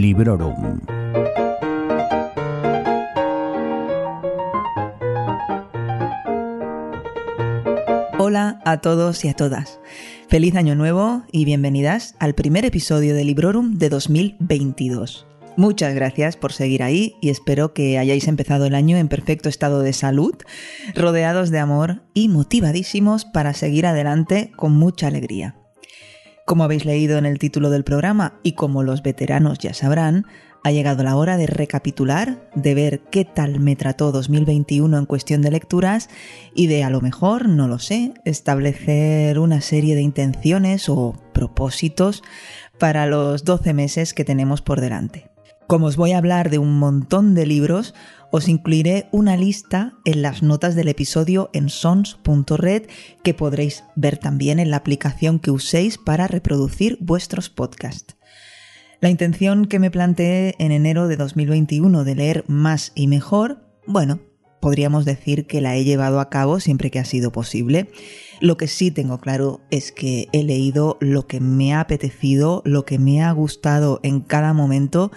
Librorum. 0.00 0.80
Hola 8.16 8.60
a 8.64 8.80
todos 8.80 9.24
y 9.24 9.28
a 9.28 9.34
todas. 9.34 9.80
Feliz 10.28 10.54
año 10.54 10.76
nuevo 10.76 11.24
y 11.32 11.44
bienvenidas 11.44 12.14
al 12.20 12.36
primer 12.36 12.64
episodio 12.64 13.12
de 13.12 13.24
Librorum 13.24 13.78
de 13.78 13.88
2022. 13.88 15.26
Muchas 15.56 15.92
gracias 15.96 16.36
por 16.36 16.52
seguir 16.52 16.84
ahí 16.84 17.16
y 17.20 17.30
espero 17.30 17.74
que 17.74 17.98
hayáis 17.98 18.28
empezado 18.28 18.66
el 18.66 18.76
año 18.76 18.96
en 18.98 19.08
perfecto 19.08 19.48
estado 19.48 19.80
de 19.80 19.92
salud, 19.92 20.36
rodeados 20.94 21.50
de 21.50 21.58
amor 21.58 22.02
y 22.14 22.28
motivadísimos 22.28 23.24
para 23.24 23.52
seguir 23.52 23.84
adelante 23.84 24.52
con 24.54 24.76
mucha 24.76 25.08
alegría. 25.08 25.57
Como 26.48 26.64
habéis 26.64 26.86
leído 26.86 27.18
en 27.18 27.26
el 27.26 27.38
título 27.38 27.68
del 27.68 27.84
programa 27.84 28.40
y 28.42 28.52
como 28.52 28.82
los 28.82 29.02
veteranos 29.02 29.58
ya 29.58 29.74
sabrán, 29.74 30.24
ha 30.64 30.70
llegado 30.70 31.02
la 31.02 31.14
hora 31.14 31.36
de 31.36 31.46
recapitular, 31.46 32.48
de 32.54 32.74
ver 32.74 33.00
qué 33.10 33.26
tal 33.26 33.60
me 33.60 33.76
trató 33.76 34.12
2021 34.12 34.96
en 34.96 35.04
cuestión 35.04 35.42
de 35.42 35.50
lecturas 35.50 36.08
y 36.54 36.66
de 36.66 36.84
a 36.84 36.88
lo 36.88 37.02
mejor, 37.02 37.50
no 37.50 37.68
lo 37.68 37.78
sé, 37.78 38.14
establecer 38.24 39.38
una 39.38 39.60
serie 39.60 39.94
de 39.94 40.00
intenciones 40.00 40.88
o 40.88 41.12
propósitos 41.34 42.22
para 42.78 43.04
los 43.04 43.44
12 43.44 43.74
meses 43.74 44.14
que 44.14 44.24
tenemos 44.24 44.62
por 44.62 44.80
delante. 44.80 45.28
Como 45.68 45.84
os 45.84 45.98
voy 45.98 46.12
a 46.12 46.18
hablar 46.18 46.48
de 46.48 46.56
un 46.56 46.78
montón 46.78 47.34
de 47.34 47.44
libros, 47.44 47.92
os 48.32 48.48
incluiré 48.48 49.06
una 49.12 49.36
lista 49.36 49.92
en 50.06 50.22
las 50.22 50.42
notas 50.42 50.74
del 50.74 50.88
episodio 50.88 51.50
en 51.52 51.68
sons.red 51.68 52.84
que 53.22 53.34
podréis 53.34 53.84
ver 53.94 54.16
también 54.16 54.60
en 54.60 54.70
la 54.70 54.78
aplicación 54.78 55.38
que 55.38 55.50
uséis 55.50 55.98
para 55.98 56.26
reproducir 56.26 56.96
vuestros 57.02 57.50
podcasts. 57.50 58.16
La 59.02 59.10
intención 59.10 59.66
que 59.66 59.78
me 59.78 59.90
planteé 59.90 60.54
en 60.58 60.72
enero 60.72 61.06
de 61.06 61.18
2021 61.18 62.02
de 62.02 62.14
leer 62.14 62.44
más 62.48 62.92
y 62.94 63.06
mejor, 63.06 63.60
bueno, 63.86 64.20
podríamos 64.60 65.04
decir 65.04 65.46
que 65.46 65.60
la 65.60 65.76
he 65.76 65.84
llevado 65.84 66.20
a 66.20 66.30
cabo 66.30 66.60
siempre 66.60 66.90
que 66.90 66.98
ha 66.98 67.04
sido 67.04 67.30
posible. 67.30 67.90
Lo 68.40 68.56
que 68.56 68.68
sí 68.68 68.90
tengo 68.90 69.18
claro 69.18 69.60
es 69.70 69.92
que 69.92 70.28
he 70.32 70.44
leído 70.44 70.96
lo 71.00 71.26
que 71.26 71.40
me 71.40 71.74
ha 71.74 71.80
apetecido, 71.80 72.62
lo 72.64 72.86
que 72.86 72.98
me 72.98 73.22
ha 73.22 73.30
gustado 73.32 74.00
en 74.02 74.20
cada 74.20 74.54
momento 74.54 75.12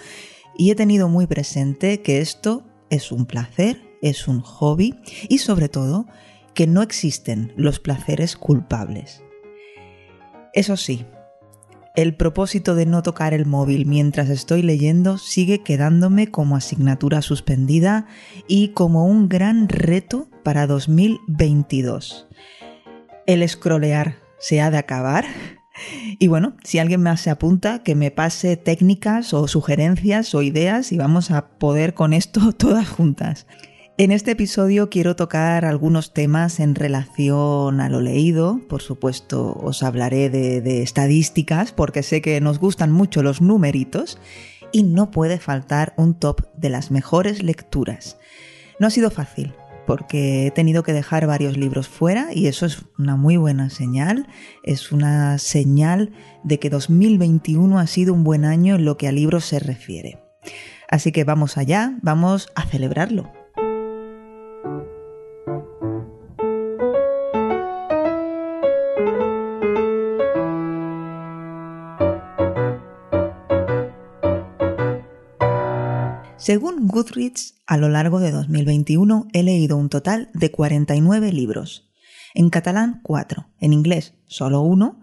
y 0.56 0.70
he 0.70 0.74
tenido 0.74 1.08
muy 1.08 1.26
presente 1.26 2.02
que 2.02 2.20
esto 2.20 2.64
es 2.90 3.12
un 3.12 3.26
placer, 3.26 3.82
es 4.02 4.28
un 4.28 4.40
hobby 4.40 4.98
y 5.28 5.38
sobre 5.38 5.68
todo 5.68 6.06
que 6.54 6.66
no 6.66 6.82
existen 6.82 7.52
los 7.56 7.80
placeres 7.80 8.36
culpables. 8.36 9.22
Eso 10.52 10.76
sí, 10.76 11.06
el 11.94 12.14
propósito 12.16 12.74
de 12.74 12.86
no 12.86 13.02
tocar 13.02 13.34
el 13.34 13.44
móvil 13.44 13.84
mientras 13.84 14.30
estoy 14.30 14.62
leyendo 14.62 15.18
sigue 15.18 15.62
quedándome 15.62 16.30
como 16.30 16.56
asignatura 16.56 17.20
suspendida 17.20 18.06
y 18.48 18.68
como 18.68 19.04
un 19.06 19.28
gran 19.28 19.68
reto 19.68 20.28
para 20.42 20.66
2022. 20.66 22.28
El 23.26 23.46
scrollear 23.46 24.16
se 24.38 24.60
ha 24.60 24.70
de 24.70 24.78
acabar 24.78 25.26
y 26.18 26.28
bueno, 26.28 26.54
si 26.64 26.78
alguien 26.78 27.02
más 27.02 27.20
se 27.20 27.30
apunta, 27.30 27.82
que 27.82 27.94
me 27.94 28.10
pase 28.10 28.56
técnicas 28.56 29.32
o 29.32 29.48
sugerencias 29.48 30.34
o 30.34 30.42
ideas 30.42 30.92
y 30.92 30.98
vamos 30.98 31.30
a 31.30 31.48
poder 31.48 31.94
con 31.94 32.12
esto 32.12 32.52
todas 32.56 32.88
juntas. 32.88 33.46
En 33.98 34.10
este 34.10 34.30
episodio 34.32 34.88
quiero 34.88 35.16
tocar 35.16 35.64
algunos 35.64 36.14
temas 36.14 36.60
en 36.60 36.74
relación 36.74 37.80
a 37.80 37.88
lo 37.90 38.00
leído. 38.00 38.60
Por 38.68 38.80
supuesto, 38.80 39.52
os 39.52 39.82
hablaré 39.82 40.30
de, 40.30 40.62
de, 40.62 40.82
estadísticas 40.82 41.72
porque 41.72 42.02
sé 42.02 42.22
que 42.22 42.40
nos 42.40 42.58
gustan 42.58 42.90
mucho 42.90 43.22
los 43.22 43.42
numeritos 43.42 44.18
y 44.72 44.82
no 44.82 45.10
puede 45.10 45.38
faltar 45.38 45.92
un 45.98 46.14
top 46.14 46.40
de 46.56 46.70
las 46.70 46.90
mejores 46.90 47.42
lecturas. 47.42 48.16
No 48.80 48.86
ha 48.86 48.90
sido 48.90 49.10
fácil, 49.10 49.54
porque 49.86 50.46
he 50.46 50.50
tenido 50.50 50.82
que 50.82 50.92
dejar 50.92 51.26
varios 51.26 51.56
libros 51.56 51.88
fuera 51.88 52.28
y 52.32 52.46
eso 52.46 52.66
es 52.66 52.84
una 52.98 53.16
muy 53.16 53.36
buena 53.36 53.70
señal, 53.70 54.26
es 54.62 54.92
una 54.92 55.38
señal 55.38 56.12
de 56.44 56.58
que 56.58 56.70
2021 56.70 57.78
ha 57.78 57.86
sido 57.86 58.14
un 58.14 58.24
buen 58.24 58.44
año 58.44 58.76
en 58.76 58.84
lo 58.84 58.96
que 58.96 59.08
a 59.08 59.12
libros 59.12 59.44
se 59.44 59.58
refiere. 59.58 60.18
Así 60.88 61.12
que 61.12 61.24
vamos 61.24 61.56
allá, 61.56 61.98
vamos 62.02 62.48
a 62.54 62.66
celebrarlo. 62.66 63.41
Según 76.42 76.88
Goodreads, 76.88 77.62
a 77.68 77.76
lo 77.76 77.88
largo 77.88 78.18
de 78.18 78.32
2021 78.32 79.28
he 79.32 79.44
leído 79.44 79.76
un 79.76 79.88
total 79.88 80.28
de 80.34 80.50
49 80.50 81.30
libros. 81.30 81.88
En 82.34 82.50
catalán 82.50 82.98
4, 83.04 83.46
en 83.60 83.72
inglés 83.72 84.14
solo 84.26 84.60
uno 84.60 85.02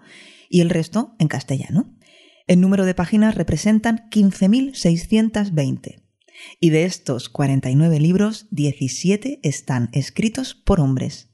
y 0.50 0.60
el 0.60 0.70
resto 0.70 1.16
en 1.18 1.30
castellano. 1.30 1.96
El 2.46 2.60
número 2.60 2.86
de 2.86 2.94
páginas 2.94 3.36
representan 3.36 4.10
15.620. 4.10 6.04
Y 6.60 6.72
de 6.72 6.84
estos 6.84 7.30
49 7.30 8.02
libros, 8.02 8.48
17 8.52 9.40
están 9.42 9.88
escritos 9.94 10.56
por 10.56 10.82
hombres. 10.82 11.29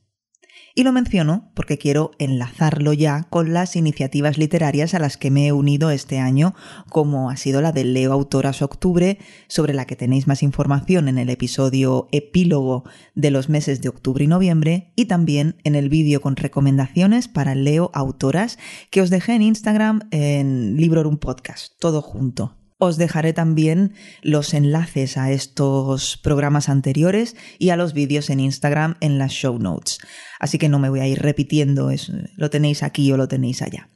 Y 0.78 0.84
lo 0.84 0.92
menciono 0.92 1.50
porque 1.54 1.78
quiero 1.78 2.12
enlazarlo 2.20 2.92
ya 2.92 3.24
con 3.30 3.54
las 3.54 3.78
iniciativas 3.78 4.38
literarias 4.38 4.94
a 4.94 5.00
las 5.00 5.16
que 5.16 5.32
me 5.32 5.48
he 5.48 5.54
unido 5.54 5.90
este 5.90 6.20
año, 6.20 6.54
como 6.90 7.30
ha 7.30 7.38
sido 7.38 7.62
la 7.62 7.72
de 7.72 7.86
Leo 7.86 8.12
Autoras 8.12 8.62
Octubre, 8.62 9.18
sobre 9.48 9.74
la 9.74 9.86
que 9.86 9.96
tenéis 9.96 10.28
más 10.28 10.44
información 10.44 11.08
en 11.08 11.18
el 11.18 11.30
episodio 11.30 12.10
epílogo 12.12 12.84
de 13.14 13.32
los 13.32 13.48
meses 13.48 13.82
de 13.82 13.88
octubre 13.88 14.26
y 14.26 14.28
noviembre, 14.28 14.92
y 14.98 15.06
también 15.06 15.56
en 15.64 15.76
el 15.76 15.88
vídeo 15.88 16.20
con 16.20 16.36
recomendaciones 16.36 17.30
para 17.30 17.56
Leo 17.56 17.90
Autoras 17.94 18.60
que 18.90 19.02
os 19.02 19.10
dejé 19.10 19.36
en 19.36 19.44
Instagram 19.44 20.02
en 20.12 20.76
Librorum 20.76 21.16
Podcast, 21.16 21.72
todo 21.80 22.02
junto. 22.02 22.65
Os 22.86 22.98
dejaré 22.98 23.34
también 23.34 23.94
los 24.22 24.54
enlaces 24.54 25.18
a 25.18 25.32
estos 25.32 26.18
programas 26.18 26.70
anteriores 26.70 27.36
y 27.58 27.72
a 27.72 27.78
los 27.78 27.94
vídeos 27.94 28.30
en 28.30 28.40
Instagram 28.40 28.96
en 29.00 29.18
las 29.18 29.32
show 29.32 29.58
notes. 29.58 29.98
Así 30.40 30.60
que 30.60 30.70
no 30.70 30.78
me 30.78 30.90
voy 30.90 31.00
a 31.00 31.08
ir 31.08 31.20
repitiendo, 31.20 31.90
lo 32.36 32.50
tenéis 32.52 32.84
aquí 32.84 33.12
o 33.12 33.18
lo 33.18 33.28
tenéis 33.28 33.64
allá. 33.64 33.90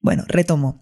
Bueno, 0.00 0.24
retomo. 0.26 0.80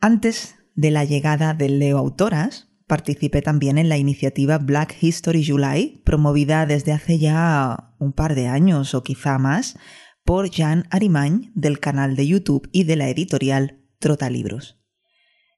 Antes 0.00 0.54
de 0.76 0.92
la 0.92 1.04
llegada 1.04 1.54
de 1.54 1.70
Leo 1.70 1.98
Autoras, 1.98 2.68
participé 2.86 3.42
también 3.42 3.76
en 3.76 3.88
la 3.88 3.98
iniciativa 3.98 4.58
Black 4.58 4.96
History 5.00 5.44
July, 5.44 6.02
promovida 6.04 6.66
desde 6.66 6.92
hace 6.92 7.18
ya 7.18 7.96
un 7.98 8.12
par 8.12 8.36
de 8.36 8.46
años 8.46 8.94
o 8.94 9.02
quizá 9.02 9.38
más 9.38 9.76
por 10.24 10.54
Jan 10.54 10.86
Arimañ 10.90 11.50
del 11.56 11.80
canal 11.80 12.14
de 12.14 12.28
YouTube 12.28 12.68
y 12.70 12.84
de 12.84 12.94
la 12.94 13.08
editorial 13.08 13.82
Trotalibros. 13.98 14.75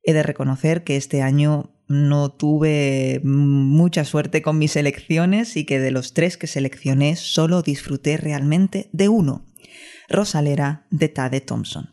He 0.09 0.15
de 0.15 0.23
reconocer 0.23 0.85
que 0.85 0.97
este 0.97 1.21
año 1.21 1.71
no 1.87 2.31
tuve 2.31 3.21
mucha 3.25 4.07
suerte 4.07 4.41
con 4.41 4.57
mis 4.57 4.75
elecciones 4.75 5.55
y 5.55 5.67
que 5.67 5.81
de 5.81 5.91
los 5.91 6.15
tres 6.15 6.39
que 6.39 6.47
seleccioné 6.47 7.15
solo 7.15 7.61
disfruté 7.61 8.17
realmente 8.17 8.89
de 8.93 9.11
uno, 9.11 9.45
Rosalera 10.09 10.87
de 10.91 11.11
Tade 11.11 11.43
Thompson. 11.43 11.91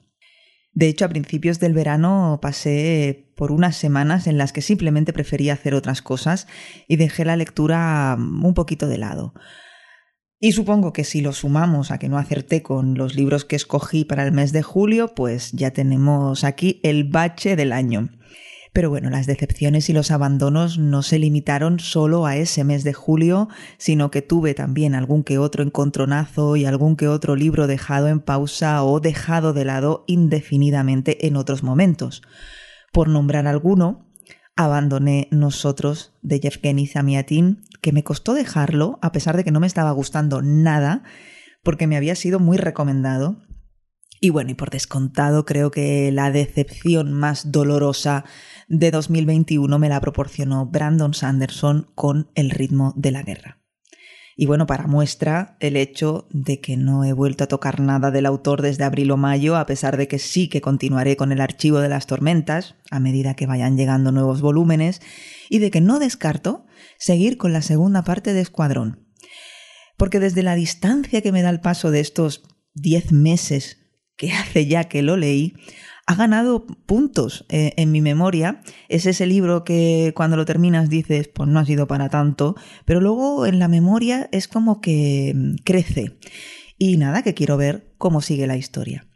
De 0.71 0.87
hecho, 0.87 1.03
a 1.03 1.09
principios 1.09 1.59
del 1.59 1.73
verano 1.73 2.39
pasé 2.41 3.33
por 3.35 3.51
unas 3.51 3.75
semanas 3.75 4.27
en 4.27 4.37
las 4.37 4.53
que 4.53 4.61
simplemente 4.61 5.11
prefería 5.11 5.51
hacer 5.51 5.75
otras 5.75 6.01
cosas 6.01 6.47
y 6.87 6.95
dejé 6.95 7.25
la 7.25 7.35
lectura 7.35 8.15
un 8.18 8.53
poquito 8.53 8.88
de 8.88 8.97
lado. 8.97 9.33
Y 10.45 10.51
supongo 10.51 10.94
que 10.94 11.03
si 11.03 11.21
lo 11.21 11.33
sumamos 11.33 11.89
a 11.89 11.97
que 11.97 12.07
no 12.07 12.19
acerté 12.19 12.62
con 12.62 12.94
los 13.00 13.15
libros 13.15 13.45
que 13.45 13.56
escogí 13.56 14.06
para 14.06 14.24
el 14.24 14.31
mes 14.31 14.51
de 14.51 14.62
julio, 14.62 15.07
pues 15.15 15.51
ya 15.53 15.71
tenemos 15.71 16.44
aquí 16.44 16.80
el 16.83 17.06
bache 17.06 17.56
del 17.56 17.71
año. 17.71 18.09
Pero 18.71 18.92
bueno, 18.92 19.09
las 19.09 19.25
decepciones 19.25 19.89
y 19.89 19.94
los 19.94 20.12
abandonos 20.12 20.77
no 20.77 21.01
se 21.01 21.18
limitaron 21.18 21.80
solo 21.80 22.27
a 22.27 22.38
ese 22.38 22.63
mes 22.63 22.83
de 22.83 22.94
julio, 22.94 23.50
sino 23.80 24.12
que 24.12 24.21
tuve 24.21 24.53
también 24.53 24.94
algún 24.94 25.24
que 25.24 25.39
otro 25.39 25.63
encontronazo 25.63 26.56
y 26.56 26.65
algún 26.65 26.95
que 26.95 27.07
otro 27.07 27.36
libro 27.36 27.65
dejado 27.65 28.07
en 28.07 28.19
pausa 28.19 28.83
o 28.83 29.00
dejado 29.00 29.51
de 29.51 29.65
lado 29.65 30.03
indefinidamente 30.06 31.25
en 31.25 31.38
otros 31.38 31.63
momentos. 31.63 32.21
Por 32.94 33.09
nombrar 33.09 33.47
alguno, 33.47 34.05
abandoné 34.56 35.28
Nosotros 35.31 36.13
de 36.22 36.40
Yevgeny 36.40 36.88
Zamiatin, 36.88 37.63
que 37.81 37.92
me 37.92 38.04
costó 38.04 38.34
dejarlo 38.34 39.00
a 39.02 39.12
pesar 39.12 39.36
de 39.38 39.44
que 39.44 39.52
no 39.52 39.60
me 39.60 39.68
estaba 39.68 39.92
gustando 39.92 40.42
nada, 40.42 41.04
porque 41.63 41.88
me 41.88 41.98
había 41.98 42.16
sido 42.16 42.40
muy 42.40 42.57
recomendado. 42.57 43.38
Y 44.22 44.30
bueno, 44.30 44.52
y 44.52 44.54
por 44.54 44.69
descontado, 44.69 45.46
creo 45.46 45.72
que 45.72 46.12
la 46.12 46.31
decepción 46.31 47.12
más 47.12 47.52
dolorosa 47.52 48.24
de 48.68 48.92
2021 48.92 49.78
me 49.78 49.90
la 49.90 50.00
proporcionó 50.00 50.66
Brandon 50.66 51.13
Sanderson 51.13 51.92
con 51.96 52.31
El 52.34 52.50
ritmo 52.50 52.94
de 52.96 53.12
la 53.12 53.24
guerra. 53.24 53.64
Y 54.37 54.47
bueno, 54.47 54.67
para 54.67 54.87
muestra 54.87 55.55
el 55.61 55.77
hecho 55.77 56.27
de 56.29 56.59
que 56.59 56.75
no 56.75 57.05
he 57.05 57.13
vuelto 57.13 57.45
a 57.45 57.47
tocar 57.47 57.79
nada 57.79 58.11
del 58.11 58.25
autor 58.25 58.61
desde 58.61 58.83
abril 58.83 59.11
o 59.11 59.17
mayo, 59.17 59.55
a 59.55 59.65
pesar 59.65 59.95
de 59.95 60.09
que 60.09 60.19
sí 60.19 60.49
que 60.49 60.59
continuaré 60.59 61.15
con 61.15 61.31
el 61.31 61.39
archivo 61.39 61.79
de 61.79 61.87
las 61.87 62.05
tormentas 62.05 62.75
a 62.91 62.99
medida 62.99 63.35
que 63.35 63.45
vayan 63.45 63.77
llegando 63.77 64.11
nuevos 64.11 64.41
volúmenes, 64.41 65.01
y 65.49 65.59
de 65.59 65.71
que 65.71 65.79
no 65.79 65.99
descarto 65.99 66.65
seguir 66.97 67.37
con 67.37 67.53
la 67.53 67.61
segunda 67.61 68.03
parte 68.03 68.33
de 68.33 68.41
Escuadrón. 68.41 69.07
Porque 69.95 70.19
desde 70.19 70.43
la 70.43 70.55
distancia 70.55 71.21
que 71.21 71.31
me 71.31 71.41
da 71.41 71.49
el 71.49 71.61
paso 71.61 71.89
de 71.89 72.01
estos 72.01 72.43
diez 72.73 73.13
meses 73.13 73.77
que 74.17 74.31
hace 74.33 74.65
ya 74.67 74.85
que 74.85 75.01
lo 75.01 75.15
leí, 75.15 75.53
ha 76.07 76.16
ganado 76.16 76.66
puntos 76.66 77.46
eh, 77.50 77.74
en 77.78 77.92
mi 77.92 78.02
memoria. 78.02 78.62
Es 78.90 79.06
ese 79.06 79.25
libro 79.25 79.63
que 79.63 80.13
cuando 80.16 80.38
lo 80.38 80.46
terminas 80.46 80.90
dices, 80.90 81.28
pues 81.28 81.50
no 81.50 81.60
ha 81.60 81.66
sido 81.66 81.88
para 81.88 82.10
tanto, 82.10 82.56
pero 82.86 83.02
luego 83.02 83.46
en 83.46 83.60
la 83.60 83.68
memoria 83.68 84.30
es 84.31 84.48
como 84.48 84.81
que 84.81 85.34
mm, 85.36 85.56
crece. 85.63 86.18
Y 86.78 86.98
nada, 86.98 87.24
que 87.24 87.34
quiero 87.34 87.57
ver 87.57 87.94
cómo 87.98 88.22
sigue 88.22 88.48
la 88.48 88.57
historia. 88.57 89.07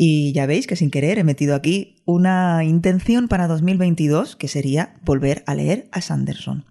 Y 0.00 0.32
ya 0.32 0.46
veis 0.46 0.68
que 0.68 0.76
sin 0.76 0.92
querer 0.92 1.18
he 1.18 1.24
metido 1.24 1.56
aquí 1.56 1.96
una 2.04 2.62
intención 2.64 3.26
para 3.26 3.48
2022 3.48 4.36
que 4.36 4.46
sería 4.46 4.94
volver 5.02 5.42
a 5.46 5.56
leer 5.56 5.88
a 5.90 6.00
Sanderson. 6.00 6.66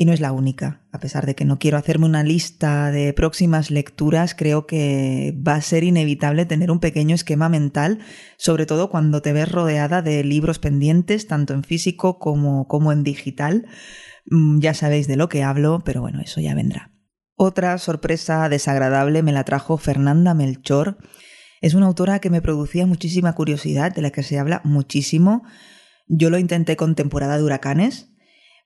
Y 0.00 0.04
no 0.04 0.12
es 0.12 0.20
la 0.20 0.30
única. 0.30 0.86
A 0.92 1.00
pesar 1.00 1.26
de 1.26 1.34
que 1.34 1.44
no 1.44 1.58
quiero 1.58 1.76
hacerme 1.76 2.06
una 2.06 2.22
lista 2.22 2.92
de 2.92 3.12
próximas 3.12 3.72
lecturas, 3.72 4.36
creo 4.36 4.64
que 4.64 5.36
va 5.44 5.56
a 5.56 5.60
ser 5.60 5.82
inevitable 5.82 6.46
tener 6.46 6.70
un 6.70 6.78
pequeño 6.78 7.16
esquema 7.16 7.48
mental, 7.48 7.98
sobre 8.36 8.64
todo 8.64 8.90
cuando 8.90 9.22
te 9.22 9.32
ves 9.32 9.50
rodeada 9.50 10.00
de 10.00 10.22
libros 10.22 10.60
pendientes, 10.60 11.26
tanto 11.26 11.52
en 11.52 11.64
físico 11.64 12.20
como, 12.20 12.68
como 12.68 12.92
en 12.92 13.02
digital. 13.02 13.66
Mm, 14.30 14.60
ya 14.60 14.72
sabéis 14.72 15.08
de 15.08 15.16
lo 15.16 15.28
que 15.28 15.42
hablo, 15.42 15.82
pero 15.84 16.00
bueno, 16.00 16.20
eso 16.20 16.40
ya 16.40 16.54
vendrá. 16.54 16.92
Otra 17.34 17.76
sorpresa 17.78 18.48
desagradable 18.48 19.24
me 19.24 19.32
la 19.32 19.42
trajo 19.42 19.78
Fernanda 19.78 20.32
Melchor. 20.32 20.98
Es 21.60 21.74
una 21.74 21.86
autora 21.86 22.20
que 22.20 22.30
me 22.30 22.40
producía 22.40 22.86
muchísima 22.86 23.34
curiosidad, 23.34 23.92
de 23.92 24.02
la 24.02 24.12
que 24.12 24.22
se 24.22 24.38
habla 24.38 24.60
muchísimo. 24.62 25.42
Yo 26.06 26.30
lo 26.30 26.38
intenté 26.38 26.76
con 26.76 26.94
temporada 26.94 27.36
de 27.36 27.42
huracanes, 27.42 28.12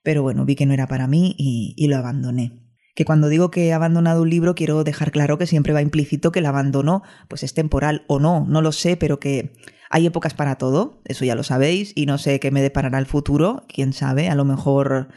pero 0.03 0.23
bueno, 0.23 0.45
vi 0.45 0.57
que 0.57 0.67
no 0.67 0.75
era 0.75 0.87
para 0.87 1.07
mí 1.07 1.35
y, 1.39 1.87
lo 1.89 1.97
abandoné. 1.97 2.61
Que 2.95 3.05
cuando 3.05 3.29
digo 3.29 3.51
que 3.51 3.69
he 3.69 3.73
abandonado 3.73 4.23
un 4.23 4.31
libro 4.31 4.55
quiero 4.55 4.85
dejar 4.85 5.13
claro 5.13 5.39
que 5.39 5.47
siempre 5.47 5.73
va 5.73 5.81
implícito 5.81 6.31
que 6.31 6.41
el 6.41 6.47
abandono 6.47 7.03
pues 7.29 7.43
es 7.43 7.55
temporal 7.55 8.05
o 8.07 8.21
no, 8.21 8.45
no 8.47 8.61
lo 8.61 8.73
sé, 8.73 8.97
pero 8.97 9.19
que 9.19 9.55
hay 9.89 10.07
épocas 10.07 10.35
para 10.35 10.57
todo, 10.57 11.01
eso 11.05 11.25
ya 11.25 11.35
lo 11.35 11.43
sabéis, 11.43 11.93
y 11.95 12.07
no 12.07 12.19
sé 12.19 12.41
qué 12.41 12.51
me 12.51 12.63
deparará 12.63 12.99
el 12.99 13.07
futuro, 13.07 13.65
quién 13.69 13.93
sabe, 13.93 14.29
a 14.29 14.35
lo 14.35 14.45
mejor 14.45 15.09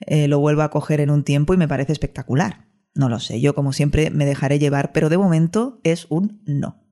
eh, 0.00 0.28
lo 0.28 0.38
vuelvo 0.40 0.62
a 0.62 0.70
coger 0.70 1.00
en 1.00 1.10
un 1.10 1.24
tiempo 1.24 1.54
y 1.54 1.56
me 1.56 1.68
parece 1.68 1.92
espectacular. 1.92 2.68
No 2.94 3.08
lo 3.08 3.18
sé, 3.18 3.40
yo 3.40 3.54
como 3.54 3.72
siempre 3.72 4.10
me 4.10 4.26
dejaré 4.26 4.58
llevar, 4.58 4.92
pero 4.92 5.08
de 5.08 5.18
momento 5.18 5.80
es 5.82 6.06
un 6.10 6.42
no. 6.46 6.83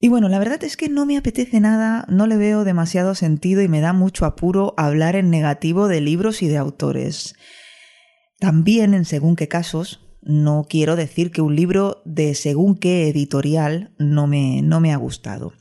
Y 0.00 0.08
bueno, 0.08 0.28
la 0.28 0.38
verdad 0.38 0.62
es 0.62 0.76
que 0.76 0.88
no 0.88 1.06
me 1.06 1.16
apetece 1.16 1.58
nada, 1.58 2.04
no 2.08 2.28
le 2.28 2.36
veo 2.36 2.62
demasiado 2.62 3.16
sentido 3.16 3.62
y 3.62 3.68
me 3.68 3.80
da 3.80 3.92
mucho 3.92 4.26
apuro 4.26 4.74
hablar 4.76 5.16
en 5.16 5.28
negativo 5.28 5.88
de 5.88 6.00
libros 6.00 6.40
y 6.42 6.46
de 6.46 6.56
autores. 6.56 7.34
También, 8.38 8.94
en 8.94 9.04
según 9.04 9.34
qué 9.34 9.48
casos, 9.48 10.08
no 10.22 10.66
quiero 10.68 10.94
decir 10.94 11.32
que 11.32 11.42
un 11.42 11.56
libro 11.56 12.02
de 12.04 12.34
según 12.34 12.76
qué 12.76 13.08
editorial 13.08 13.92
no 13.98 14.28
me, 14.28 14.62
no 14.62 14.78
me 14.78 14.92
ha 14.92 14.96
gustado. 14.96 15.52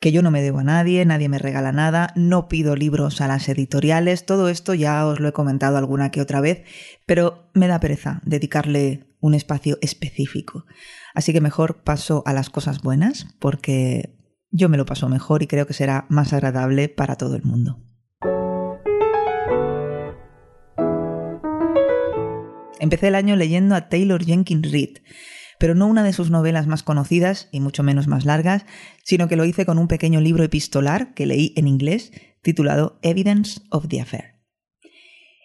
Que 0.00 0.12
yo 0.12 0.22
no 0.22 0.30
me 0.30 0.42
debo 0.42 0.58
a 0.58 0.64
nadie, 0.64 1.04
nadie 1.06 1.30
me 1.30 1.38
regala 1.38 1.72
nada, 1.72 2.12
no 2.14 2.46
pido 2.46 2.76
libros 2.76 3.22
a 3.22 3.26
las 3.26 3.48
editoriales, 3.48 4.26
todo 4.26 4.50
esto 4.50 4.74
ya 4.74 5.06
os 5.06 5.18
lo 5.18 5.28
he 5.28 5.32
comentado 5.32 5.78
alguna 5.78 6.10
que 6.10 6.20
otra 6.20 6.42
vez, 6.42 6.62
pero 7.06 7.50
me 7.54 7.68
da 7.68 7.80
pereza 7.80 8.20
dedicarle 8.24 9.06
un 9.20 9.34
espacio 9.34 9.78
específico. 9.80 10.66
Así 11.18 11.32
que 11.32 11.40
mejor 11.40 11.82
paso 11.82 12.22
a 12.26 12.32
las 12.32 12.48
cosas 12.48 12.80
buenas 12.80 13.26
porque 13.40 14.14
yo 14.52 14.68
me 14.68 14.76
lo 14.76 14.86
paso 14.86 15.08
mejor 15.08 15.42
y 15.42 15.48
creo 15.48 15.66
que 15.66 15.72
será 15.72 16.06
más 16.08 16.32
agradable 16.32 16.88
para 16.88 17.16
todo 17.16 17.34
el 17.34 17.42
mundo. 17.42 17.82
Empecé 22.78 23.08
el 23.08 23.16
año 23.16 23.34
leyendo 23.34 23.74
a 23.74 23.88
Taylor 23.88 24.24
Jenkins 24.24 24.70
Reid, 24.70 24.98
pero 25.58 25.74
no 25.74 25.88
una 25.88 26.04
de 26.04 26.12
sus 26.12 26.30
novelas 26.30 26.68
más 26.68 26.84
conocidas 26.84 27.48
y 27.50 27.58
mucho 27.58 27.82
menos 27.82 28.06
más 28.06 28.24
largas, 28.24 28.64
sino 29.02 29.26
que 29.26 29.34
lo 29.34 29.44
hice 29.44 29.66
con 29.66 29.78
un 29.78 29.88
pequeño 29.88 30.20
libro 30.20 30.44
epistolar 30.44 31.14
que 31.14 31.26
leí 31.26 31.52
en 31.56 31.66
inglés 31.66 32.12
titulado 32.42 33.00
Evidence 33.02 33.60
of 33.70 33.88
the 33.88 34.00
Affair. 34.00 34.37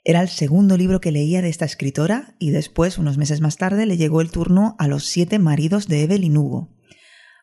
Era 0.06 0.22
el 0.22 0.28
segundo 0.28 0.76
libro 0.76 1.00
que 1.00 1.14
leía 1.14 1.42
de 1.42 1.48
esta 1.48 1.64
escritora 1.64 2.36
y 2.38 2.52
después, 2.52 2.98
unos 2.98 3.18
meses 3.18 3.40
más 3.40 3.56
tarde, 3.56 3.86
le 3.86 3.96
llegó 3.96 4.20
el 4.20 4.32
turno 4.32 4.76
a 4.78 4.90
Los 4.90 5.06
siete 5.06 5.40
maridos 5.40 5.88
de 5.88 6.04
Evelyn 6.04 6.36
Hugo. 6.36 6.70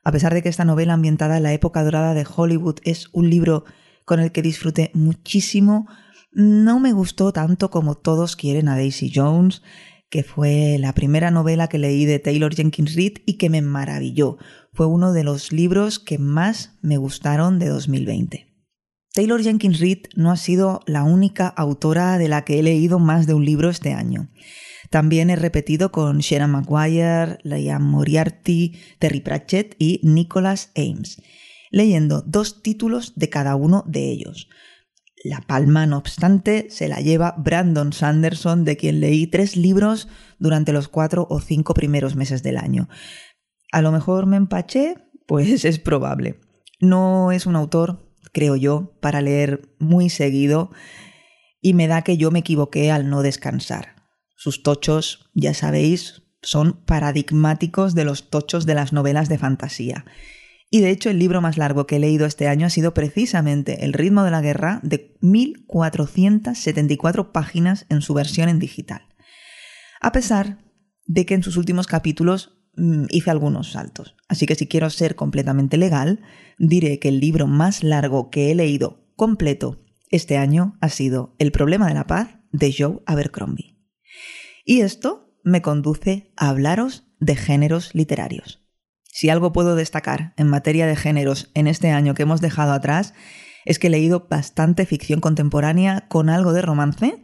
A 0.05 0.13
pesar 0.13 0.35
de 0.35 0.43
que 0.43 0.51
esta 0.51 0.67
novela 0.67 0.93
ambientada 0.93 1.39
en 1.39 1.45
la 1.45 1.55
época 1.55 1.83
dorada 1.83 2.13
de 2.13 2.27
Hollywood 2.27 2.77
es 2.85 3.09
un 3.13 3.31
libro 3.31 3.65
con 4.05 4.21
el 4.21 4.31
que 4.31 4.43
disfruté 4.43 4.91
muchísimo, 4.93 5.89
no 6.33 6.81
me 6.81 6.93
gustó 6.93 7.33
tanto 7.33 7.71
como 7.71 7.95
todos 7.95 8.37
quieren 8.37 8.69
a 8.69 8.77
Daisy 8.77 9.11
Jones, 9.15 9.63
que 10.11 10.23
fue 10.23 10.77
la 10.79 10.93
primera 10.93 11.31
novela 11.31 11.69
que 11.69 11.79
leí 11.79 12.05
de 12.05 12.19
Taylor 12.19 12.55
Jenkins 12.55 12.95
Reid 12.95 13.19
y 13.25 13.39
que 13.39 13.49
me 13.49 13.63
maravilló. 13.63 14.37
Fue 14.75 14.85
uno 14.85 15.15
de 15.15 15.25
los 15.25 15.51
libros 15.51 15.99
que 15.99 16.19
más 16.19 16.77
me 16.83 16.99
gustaron 16.99 17.59
de 17.59 17.69
2020. 17.69 18.50
Taylor 19.13 19.43
Jenkins 19.43 19.81
Reid 19.81 20.07
no 20.15 20.31
ha 20.31 20.37
sido 20.37 20.81
la 20.87 21.03
única 21.03 21.49
autora 21.49 22.17
de 22.17 22.29
la 22.29 22.45
que 22.45 22.61
he 22.61 22.63
leído 22.63 23.01
más 23.01 23.27
de 23.27 23.35
un 23.35 23.45
libro 23.45 23.69
este 23.69 23.93
año. 23.93 24.29
También 24.89 25.31
he 25.31 25.37
repetido 25.37 25.91
con 25.91 26.19
Sharon 26.19 26.53
Maguire, 26.53 27.39
Liam 27.43 27.83
Moriarty, 27.83 28.79
Terry 28.99 29.21
Pratchett 29.21 29.75
y 29.79 30.01
Nicholas 30.05 30.71
Ames, 30.77 31.21
leyendo 31.71 32.23
dos 32.23 32.63
títulos 32.63 33.15
de 33.17 33.29
cada 33.29 33.57
uno 33.57 33.85
de 33.87 34.11
ellos. 34.11 34.49
La 35.23 35.41
palma, 35.41 35.87
no 35.87 35.99
obstante, 35.99 36.69
se 36.71 36.89
la 36.89 37.01
lleva 37.01 37.35
Brandon 37.37 37.93
Sanderson, 37.93 38.65
de 38.65 38.77
quien 38.77 39.01
leí 39.01 39.27
tres 39.27 39.57
libros 39.57 40.09
durante 40.39 40.73
los 40.73 40.89
cuatro 40.89 41.27
o 41.31 41.41
cinco 41.41 41.75
primeros 41.75 42.17
meses 42.17 42.43
del 42.43 42.57
año. 42.57 42.89
A 43.71 43.83
lo 43.83 43.93
mejor 43.93 44.27
me 44.27 44.37
empaché, 44.37 44.97
pues 45.27 45.65
es 45.65 45.79
probable. 45.79 46.41
No 46.81 47.33
es 47.33 47.47
un 47.47 47.57
autor 47.57 48.10
creo 48.33 48.57
yo, 48.57 48.97
para 49.01 49.21
leer 49.21 49.75
muy 49.79 50.11
seguido 50.11 50.71
y 51.61 51.75
me 51.75 51.89
da 51.89 52.03
que 52.03 52.17
yo 52.17 52.31
me 52.31 52.39
equivoqué 52.41 52.91
al 52.91 53.11
no 53.11 53.23
descansar. 53.23 53.97
Sus 54.37 54.63
tochos, 54.63 55.31
ya 55.35 55.55
sabéis, 55.55 56.23
son 56.43 56.85
paradigmáticos 56.85 57.95
de 57.95 58.05
los 58.05 58.29
tochos 58.31 58.67
de 58.67 58.75
las 58.75 58.93
novelas 58.93 59.29
de 59.29 59.39
fantasía. 59.39 60.05
Y 60.71 60.81
de 60.81 60.91
hecho 60.91 61.11
el 61.11 61.19
libro 61.19 61.41
más 61.41 61.59
largo 61.59 61.87
que 61.87 61.97
he 61.97 62.01
leído 62.01 62.27
este 62.27 62.49
año 62.49 62.67
ha 62.67 62.71
sido 62.71 62.95
precisamente 62.95 63.85
El 63.85 63.93
ritmo 63.93 64.23
de 64.23 64.31
la 64.31 64.41
guerra, 64.41 64.79
de 64.83 65.17
1474 65.21 67.33
páginas 67.33 67.87
en 67.89 68.03
su 68.03 68.15
versión 68.15 68.49
en 68.49 68.61
digital. 68.61 69.09
A 70.01 70.13
pesar 70.13 70.59
de 71.07 71.27
que 71.27 71.35
en 71.35 71.43
sus 71.43 71.57
últimos 71.57 71.89
capítulos 71.89 72.60
Mm, 72.75 73.07
hice 73.11 73.31
algunos 73.31 73.73
saltos. 73.73 74.17
Así 74.29 74.47
que 74.47 74.55
si 74.55 74.67
quiero 74.67 74.91
ser 74.91 75.17
completamente 75.17 75.77
legal, 75.77 76.21
diré 76.59 76.99
que 76.99 77.09
el 77.09 77.21
libro 77.21 77.47
más 77.47 77.83
largo 77.83 78.31
que 78.31 78.51
he 78.51 78.55
leído 78.55 79.07
completo 79.17 79.79
este 80.11 80.37
año 80.37 80.77
ha 80.81 80.89
sido 80.89 81.35
El 81.39 81.53
problema 81.53 81.87
de 81.87 81.95
la 81.95 82.07
paz 82.07 82.39
de 82.53 82.75
Joe 82.77 83.01
Abercrombie. 83.07 83.77
Y 84.65 84.81
esto 84.81 85.33
me 85.45 85.63
conduce 85.63 86.33
a 86.37 86.49
hablaros 86.49 87.05
de 87.21 87.37
géneros 87.37 87.95
literarios. 87.95 88.61
Si 89.05 89.29
algo 89.29 89.53
puedo 89.53 89.77
destacar 89.77 90.35
en 90.37 90.49
materia 90.49 90.87
de 90.87 90.97
géneros 90.97 91.51
en 91.55 91.67
este 91.67 91.91
año 91.91 92.15
que 92.15 92.23
hemos 92.23 92.41
dejado 92.41 92.73
atrás, 92.73 93.15
es 93.65 93.79
que 93.79 93.89
he 93.89 93.91
leído 93.91 94.27
bastante 94.29 94.87
ficción 94.87 95.21
contemporánea 95.21 96.07
con 96.09 96.31
algo 96.31 96.53
de 96.53 96.63
romance 96.63 97.23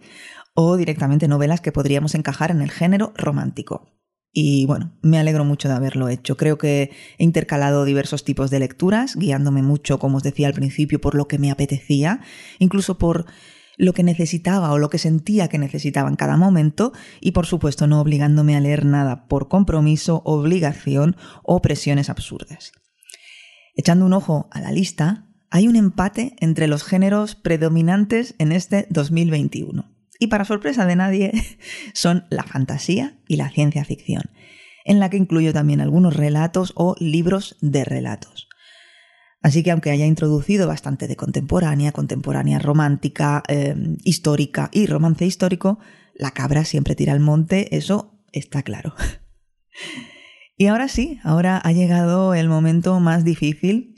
o 0.55 0.77
directamente 0.77 1.29
novelas 1.29 1.61
que 1.61 1.73
podríamos 1.73 2.15
encajar 2.15 2.51
en 2.51 2.63
el 2.63 2.71
género 2.71 3.13
romántico. 3.17 3.96
Y 4.39 4.67
bueno, 4.67 4.93
me 5.01 5.19
alegro 5.19 5.47
mucho 5.47 5.67
de 5.67 5.73
haberlo 5.73 6.11
hecho. 6.11 6.37
Creo 6.37 6.59
que 6.59 6.91
he 7.17 7.25
intercalado 7.25 7.87
diversos 7.87 8.23
tipos 8.23 8.51
de 8.51 8.59
lecturas, 8.59 9.17
guiándome 9.17 9.63
mucho, 9.63 9.99
como 9.99 10.19
os 10.19 10.23
decía 10.23 10.47
al 10.47 10.53
principio, 10.53 11.01
por 11.01 11.15
lo 11.15 11.27
que 11.27 11.39
me 11.39 11.51
apetecía, 11.51 12.21
incluso 12.59 12.99
por 12.99 13.25
lo 13.79 13.95
que 13.95 14.03
necesitaba 14.03 14.73
o 14.73 14.79
lo 14.79 14.91
que 14.91 14.99
sentía 14.99 15.49
que 15.49 15.57
necesitaba 15.57 16.11
en 16.11 16.17
cada 16.17 16.37
momento 16.37 16.93
y 17.19 17.31
por 17.31 17.47
supuesto 17.47 17.87
no 17.87 17.99
obligándome 17.99 18.55
a 18.57 18.61
leer 18.61 18.85
nada 18.85 19.27
por 19.27 19.49
compromiso, 19.49 20.21
obligación 20.27 21.17
o 21.43 21.63
presiones 21.63 22.11
absurdas. 22.11 22.73
Echando 23.75 24.05
un 24.05 24.13
ojo 24.13 24.51
a 24.53 24.61
la 24.61 24.71
lista, 24.71 25.31
hay 25.51 25.67
un 25.67 25.77
empate 25.77 26.37
entre 26.41 26.67
los 26.67 26.85
géneros 26.85 27.37
predominantes 27.37 28.35
en 28.39 28.53
este 28.53 28.87
2021 28.91 29.96
y 30.19 30.29
para 30.29 30.45
sorpresa 30.45 30.87
de 30.87 30.97
nadie 30.97 31.33
son 31.95 32.25
la 32.31 32.43
fantasía 32.43 33.19
y 33.29 33.37
la 33.37 33.51
ciencia 33.51 33.85
ficción, 33.85 34.23
en 34.85 35.01
la 35.01 35.11
que 35.11 35.17
incluyo 35.17 35.53
también 35.53 35.81
algunos 35.81 36.15
relatos 36.15 36.73
o 36.77 36.95
libros 36.99 37.57
de 37.61 37.85
relatos. 37.85 38.49
Así 39.43 39.63
que 39.63 39.71
aunque 39.71 39.91
haya 39.91 40.07
introducido 40.07 40.67
bastante 40.67 41.07
de 41.07 41.17
contemporánea, 41.17 41.93
contemporánea 41.93 42.59
romántica, 42.59 43.43
em, 43.47 43.97
histórica 44.03 44.71
y 44.73 44.87
romance 44.87 45.25
histórico, 45.25 45.79
la 46.15 46.33
cabra 46.33 46.65
siempre 46.65 46.95
tira 46.95 47.13
al 47.13 47.21
monte, 47.21 47.77
eso 47.77 48.19
está 48.33 48.63
claro. 48.63 48.95
y 50.57 50.67
ahora 50.67 50.89
sí, 50.89 51.21
ahora 51.23 51.59
ha 51.59 51.73
llegado 51.73 52.35
el 52.35 52.49
momento 52.49 52.99
más 52.99 53.25
difícil 53.25 53.96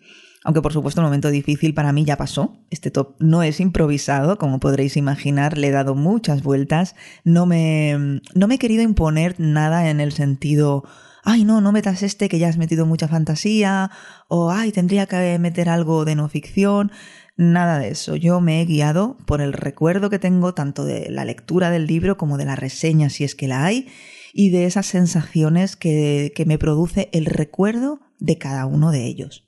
aunque 0.49 0.63
por 0.63 0.73
supuesto 0.73 1.03
el 1.03 1.05
momento 1.05 1.29
difícil 1.29 1.75
para 1.75 1.93
mí 1.93 2.07
ya 2.07 2.17
pasó. 2.17 2.57
Este 2.71 2.91
top 2.91 3.17
no 3.19 3.43
es 3.43 3.61
improvisado, 3.61 4.39
como 4.39 4.61
podréis 4.61 4.97
imaginar, 4.97 5.59
le 5.59 5.69
he 5.69 5.73
dado 5.73 5.95
muchas 5.95 6.43
vueltas. 6.43 6.95
No 7.23 7.45
me, 7.45 8.23
no 8.35 8.49
me 8.49 8.55
he 8.55 8.59
querido 8.59 8.83
imponer 8.83 9.35
nada 9.39 9.91
en 9.91 10.01
el 10.01 10.11
sentido, 10.13 10.85
ay 11.23 11.45
no, 11.45 11.61
no 11.61 11.71
metas 11.71 12.03
este 12.03 12.31
que 12.31 12.39
ya 12.39 12.49
has 12.49 12.57
metido 12.57 12.87
mucha 12.87 13.09
fantasía, 13.09 13.91
o 14.29 14.51
ay, 14.51 14.73
tendría 14.73 15.05
que 15.05 15.39
meter 15.39 15.69
algo 15.69 16.07
de 16.07 16.15
no 16.15 16.31
ficción. 16.31 16.93
Nada 17.37 17.79
de 17.79 17.91
eso. 17.91 18.17
Yo 18.17 18.41
me 18.41 18.63
he 18.63 18.65
guiado 18.65 19.19
por 19.27 19.43
el 19.43 19.53
recuerdo 19.53 20.09
que 20.09 20.19
tengo 20.19 20.55
tanto 20.55 20.87
de 20.87 21.11
la 21.11 21.27
lectura 21.27 21.69
del 21.69 21.87
libro 21.87 22.17
como 22.17 22.39
de 22.39 22.47
la 22.47 22.57
reseña, 22.57 23.11
si 23.11 23.23
es 23.23 23.35
que 23.35 23.49
la 23.49 23.67
hay, 23.67 23.89
y 24.33 24.49
de 24.49 24.65
esas 24.65 24.87
sensaciones 24.87 25.77
que, 25.77 26.33
que 26.35 26.47
me 26.47 26.57
produce 26.57 27.11
el 27.13 27.27
recuerdo 27.27 28.01
de 28.19 28.39
cada 28.39 28.65
uno 28.65 28.91
de 28.93 29.05
ellos. 29.05 29.45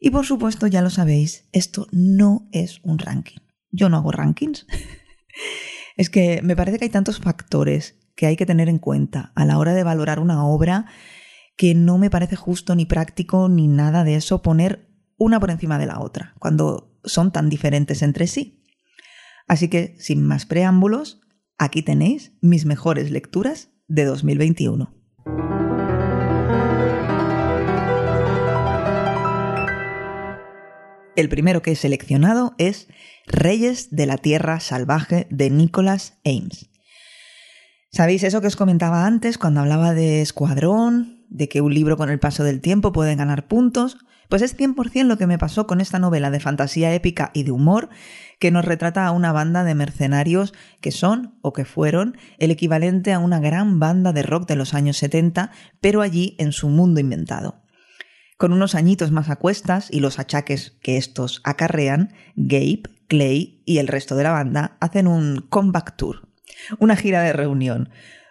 Y 0.00 0.10
por 0.10 0.24
supuesto, 0.24 0.66
ya 0.66 0.80
lo 0.80 0.88
sabéis, 0.88 1.46
esto 1.52 1.86
no 1.92 2.48
es 2.52 2.80
un 2.82 2.98
ranking. 2.98 3.38
Yo 3.70 3.90
no 3.90 3.98
hago 3.98 4.10
rankings. 4.10 4.66
es 5.96 6.08
que 6.08 6.40
me 6.42 6.56
parece 6.56 6.78
que 6.78 6.86
hay 6.86 6.90
tantos 6.90 7.20
factores 7.20 7.96
que 8.16 8.26
hay 8.26 8.36
que 8.36 8.46
tener 8.46 8.70
en 8.70 8.78
cuenta 8.78 9.32
a 9.34 9.44
la 9.44 9.58
hora 9.58 9.74
de 9.74 9.84
valorar 9.84 10.18
una 10.18 10.44
obra 10.46 10.86
que 11.56 11.74
no 11.74 11.98
me 11.98 12.08
parece 12.08 12.34
justo 12.34 12.74
ni 12.74 12.86
práctico 12.86 13.50
ni 13.50 13.68
nada 13.68 14.02
de 14.02 14.14
eso 14.14 14.40
poner 14.40 14.88
una 15.18 15.38
por 15.38 15.50
encima 15.50 15.78
de 15.78 15.86
la 15.86 16.00
otra, 16.00 16.34
cuando 16.38 16.98
son 17.04 17.30
tan 17.30 17.50
diferentes 17.50 18.00
entre 18.00 18.26
sí. 18.26 18.64
Así 19.46 19.68
que, 19.68 19.94
sin 19.98 20.26
más 20.26 20.46
preámbulos, 20.46 21.20
aquí 21.58 21.82
tenéis 21.82 22.32
mis 22.40 22.64
mejores 22.64 23.10
lecturas 23.10 23.70
de 23.86 24.06
2021. 24.06 24.99
El 31.20 31.28
primero 31.28 31.60
que 31.60 31.72
he 31.72 31.76
seleccionado 31.76 32.54
es 32.56 32.88
Reyes 33.26 33.94
de 33.94 34.06
la 34.06 34.16
Tierra 34.16 34.58
Salvaje 34.58 35.26
de 35.28 35.50
Nicholas 35.50 36.14
Ames. 36.24 36.70
¿Sabéis 37.92 38.22
eso 38.22 38.40
que 38.40 38.46
os 38.46 38.56
comentaba 38.56 39.04
antes 39.04 39.36
cuando 39.36 39.60
hablaba 39.60 39.92
de 39.92 40.22
Escuadrón, 40.22 41.26
de 41.28 41.50
que 41.50 41.60
un 41.60 41.74
libro 41.74 41.98
con 41.98 42.08
el 42.08 42.18
paso 42.18 42.42
del 42.42 42.62
tiempo 42.62 42.92
puede 42.92 43.16
ganar 43.16 43.48
puntos? 43.48 43.98
Pues 44.30 44.40
es 44.40 44.56
100% 44.56 45.04
lo 45.04 45.18
que 45.18 45.26
me 45.26 45.36
pasó 45.36 45.66
con 45.66 45.82
esta 45.82 45.98
novela 45.98 46.30
de 46.30 46.40
fantasía 46.40 46.94
épica 46.94 47.32
y 47.34 47.42
de 47.42 47.50
humor 47.50 47.90
que 48.38 48.50
nos 48.50 48.64
retrata 48.64 49.04
a 49.04 49.10
una 49.10 49.30
banda 49.30 49.62
de 49.62 49.74
mercenarios 49.74 50.54
que 50.80 50.90
son 50.90 51.34
o 51.42 51.52
que 51.52 51.66
fueron 51.66 52.16
el 52.38 52.50
equivalente 52.50 53.12
a 53.12 53.18
una 53.18 53.40
gran 53.40 53.78
banda 53.78 54.14
de 54.14 54.22
rock 54.22 54.48
de 54.48 54.56
los 54.56 54.72
años 54.72 54.96
70, 54.96 55.50
pero 55.82 56.00
allí 56.00 56.34
en 56.38 56.52
su 56.52 56.70
mundo 56.70 56.98
inventado. 56.98 57.60
Con 58.40 58.54
unos 58.54 58.74
añitos 58.74 59.10
más 59.10 59.28
a 59.28 59.36
cuestas 59.36 59.88
y 59.90 60.00
los 60.00 60.18
achaques 60.18 60.78
que 60.80 60.96
estos 60.96 61.42
acarrean, 61.44 62.14
Gabe, 62.36 62.84
Clay 63.06 63.62
y 63.66 63.76
el 63.76 63.86
resto 63.86 64.16
de 64.16 64.22
la 64.22 64.30
banda 64.30 64.78
hacen 64.80 65.08
un 65.08 65.46
comeback 65.50 65.94
tour, 65.94 66.26
una 66.78 66.96
gira 66.96 67.20
de 67.20 67.34
reunión, 67.34 67.90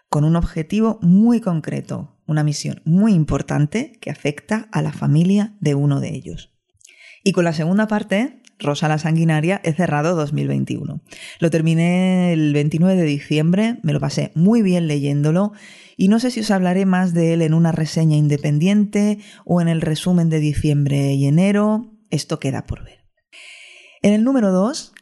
con 0.09 0.23
un 0.23 0.35
objetivo 0.35 0.97
muy 1.03 1.41
concreto, 1.41 2.17
una 2.25 2.43
misión 2.43 2.81
muy 2.85 3.13
importante 3.13 3.99
que 4.01 4.09
afecta 4.09 4.67
a 4.71 4.81
la 4.81 4.93
familia 4.93 5.55
de 5.59 5.75
uno 5.75 5.99
de 5.99 6.15
ellos. 6.15 6.55
Y 7.23 7.31
con 7.31 7.43
la 7.43 7.53
segunda 7.53 7.87
parte, 7.87 8.38
Rosa 8.59 8.87
la 8.87 8.97
Sanguinaria, 8.97 9.61
he 9.63 9.73
cerrado 9.73 10.15
2021. 10.15 11.01
Lo 11.39 11.49
terminé 11.49 12.33
el 12.33 12.53
29 12.53 12.95
de 12.95 13.03
diciembre, 13.03 13.79
me 13.83 13.93
lo 13.93 13.99
pasé 13.99 14.31
muy 14.35 14.61
bien 14.61 14.87
leyéndolo 14.87 15.53
y 15.97 16.09
no 16.09 16.19
sé 16.19 16.31
si 16.31 16.41
os 16.41 16.51
hablaré 16.51 16.85
más 16.85 17.13
de 17.13 17.33
él 17.33 17.41
en 17.41 17.53
una 17.53 17.71
reseña 17.71 18.17
independiente 18.17 19.19
o 19.45 19.61
en 19.61 19.67
el 19.67 19.81
resumen 19.81 20.29
de 20.29 20.39
diciembre 20.39 21.13
y 21.13 21.25
enero. 21.25 21.93
Esto 22.09 22.39
queda 22.39 22.65
por 22.65 22.83
ver. 22.83 23.05
En 24.01 24.13
el 24.13 24.23
número 24.23 24.51
2 24.51 24.93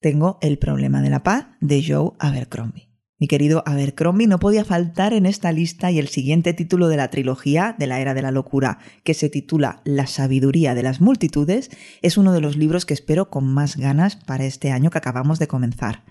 tengo 0.00 0.38
El 0.42 0.58
problema 0.58 1.00
de 1.00 1.10
la 1.10 1.22
paz 1.22 1.46
de 1.60 1.82
Joe 1.86 2.12
Abercrombie. 2.18 2.83
Mi 3.24 3.28
querido 3.28 3.62
Abercrombie 3.64 4.26
no 4.26 4.38
podía 4.38 4.66
faltar 4.66 5.14
en 5.14 5.24
esta 5.24 5.50
lista 5.50 5.90
y 5.90 5.98
el 5.98 6.08
siguiente 6.08 6.52
título 6.52 6.88
de 6.88 6.98
la 6.98 7.08
trilogía 7.08 7.74
de 7.78 7.86
la 7.86 7.98
Era 7.98 8.12
de 8.12 8.20
la 8.20 8.30
Locura, 8.30 8.80
que 9.02 9.14
se 9.14 9.30
titula 9.30 9.80
La 9.86 10.06
sabiduría 10.06 10.74
de 10.74 10.82
las 10.82 11.00
multitudes, 11.00 11.70
es 12.02 12.18
uno 12.18 12.34
de 12.34 12.42
los 12.42 12.58
libros 12.58 12.84
que 12.84 12.92
espero 12.92 13.30
con 13.30 13.46
más 13.46 13.78
ganas 13.78 14.16
para 14.16 14.44
este 14.44 14.72
año 14.72 14.90
que 14.90 14.98
acabamos 14.98 15.38
de 15.38 15.48
comenzar. 15.48 16.04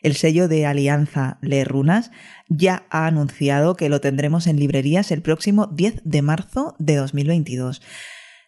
El 0.00 0.14
sello 0.14 0.46
de 0.46 0.64
Alianza 0.64 1.38
Le 1.42 1.64
Runas 1.64 2.12
ya 2.48 2.86
ha 2.88 3.08
anunciado 3.08 3.74
que 3.74 3.88
lo 3.88 4.00
tendremos 4.00 4.46
en 4.46 4.60
librerías 4.60 5.10
el 5.10 5.22
próximo 5.22 5.66
10 5.66 6.02
de 6.04 6.22
marzo 6.22 6.76
de 6.78 6.94
2022. 6.94 7.82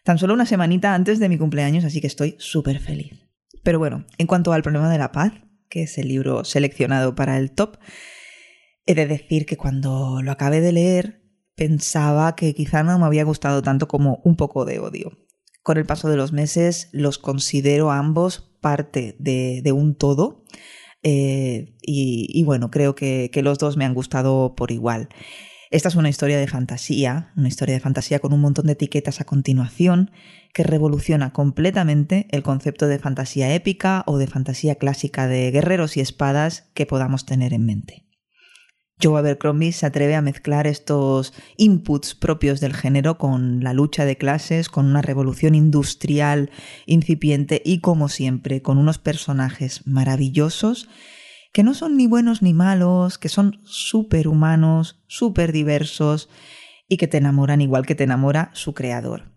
Tan 0.05 0.17
solo 0.17 0.33
una 0.33 0.45
semanita 0.45 0.95
antes 0.95 1.19
de 1.19 1.27
mi 1.27 1.37
cumpleaños, 1.37 1.83
así 1.83 1.99
que 1.99 2.07
estoy 2.07 2.37
súper 2.39 2.79
feliz. 2.79 3.27
Pero 3.63 3.79
bueno, 3.79 4.05
en 4.17 4.27
cuanto 4.27 4.53
al 4.53 4.63
problema 4.63 4.89
de 4.89 4.97
la 4.97 5.11
paz, 5.11 5.33
que 5.69 5.83
es 5.83 5.97
el 5.97 6.07
libro 6.07 6.43
seleccionado 6.43 7.15
para 7.15 7.37
el 7.37 7.51
top, 7.51 7.77
he 8.85 8.95
de 8.95 9.05
decir 9.05 9.45
que 9.45 9.57
cuando 9.57 10.21
lo 10.21 10.31
acabé 10.31 10.61
de 10.61 10.71
leer 10.71 11.21
pensaba 11.55 12.35
que 12.35 12.53
quizá 12.53 12.83
no 12.83 12.97
me 12.99 13.05
había 13.05 13.23
gustado 13.23 13.61
tanto 13.61 13.87
como 13.87 14.21
un 14.23 14.35
poco 14.35 14.65
de 14.65 14.79
odio. 14.79 15.17
Con 15.63 15.77
el 15.77 15.85
paso 15.85 16.09
de 16.09 16.17
los 16.17 16.31
meses 16.31 16.89
los 16.93 17.17
considero 17.17 17.91
ambos 17.91 18.55
parte 18.61 19.15
de, 19.19 19.61
de 19.63 19.71
un 19.71 19.95
todo 19.95 20.45
eh, 21.03 21.75
y, 21.81 22.43
bueno, 22.43 22.71
creo 22.71 22.95
que, 22.95 23.29
que 23.31 23.41
los 23.41 23.59
dos 23.59 23.77
me 23.77 23.85
han 23.85 23.93
gustado 23.93 24.55
por 24.55 24.71
igual. 24.71 25.09
Esta 25.69 25.89
es 25.89 25.95
una 25.95 26.09
historia 26.09 26.37
de 26.37 26.47
fantasía, 26.47 27.31
una 27.35 27.47
historia 27.47 27.75
de 27.75 27.81
fantasía 27.81 28.19
con 28.19 28.33
un 28.33 28.41
montón 28.41 28.67
de 28.67 28.73
etiquetas 28.73 29.19
a 29.21 29.25
continuación 29.25 30.11
que 30.53 30.63
revoluciona 30.63 31.33
completamente 31.33 32.27
el 32.31 32.43
concepto 32.43 32.87
de 32.87 32.99
fantasía 32.99 33.53
épica 33.53 34.03
o 34.07 34.17
de 34.17 34.27
fantasía 34.27 34.75
clásica 34.75 35.27
de 35.27 35.51
guerreros 35.51 35.97
y 35.97 36.01
espadas 36.01 36.69
que 36.73 36.85
podamos 36.85 37.25
tener 37.25 37.53
en 37.53 37.65
mente. 37.65 38.07
Joe 39.01 39.19
Abercrombie 39.19 39.73
se 39.73 39.85
atreve 39.85 40.15
a 40.15 40.23
mezclar 40.23 40.65
estos 40.65 41.33
inputs 41.55 42.15
propios 42.15 42.59
del 42.59 42.73
género 42.73 43.19
con 43.19 43.63
la 43.63 43.73
lucha 43.73 44.05
de 44.05 44.17
clases, 44.17 44.69
con 44.69 44.87
una 44.87 45.03
revolución 45.03 45.53
industrial 45.53 46.49
incipiente 46.87 47.61
y, 47.63 47.79
como 47.79 48.09
siempre, 48.09 48.63
con 48.63 48.79
unos 48.79 48.97
personajes 48.97 49.85
maravillosos 49.85 50.89
que 51.53 51.63
no 51.63 51.73
son 51.73 51.95
ni 51.95 52.07
buenos 52.07 52.41
ni 52.41 52.53
malos, 52.53 53.17
que 53.17 53.29
son 53.29 53.59
súper 53.65 54.27
humanos, 54.27 55.03
súper 55.07 55.51
diversos 55.51 56.29
y 56.87 56.97
que 56.97 57.07
te 57.07 57.17
enamoran 57.17 57.61
igual 57.61 57.85
que 57.85 57.95
te 57.95 58.03
enamora 58.03 58.49
su 58.53 58.73
creador. 58.73 59.36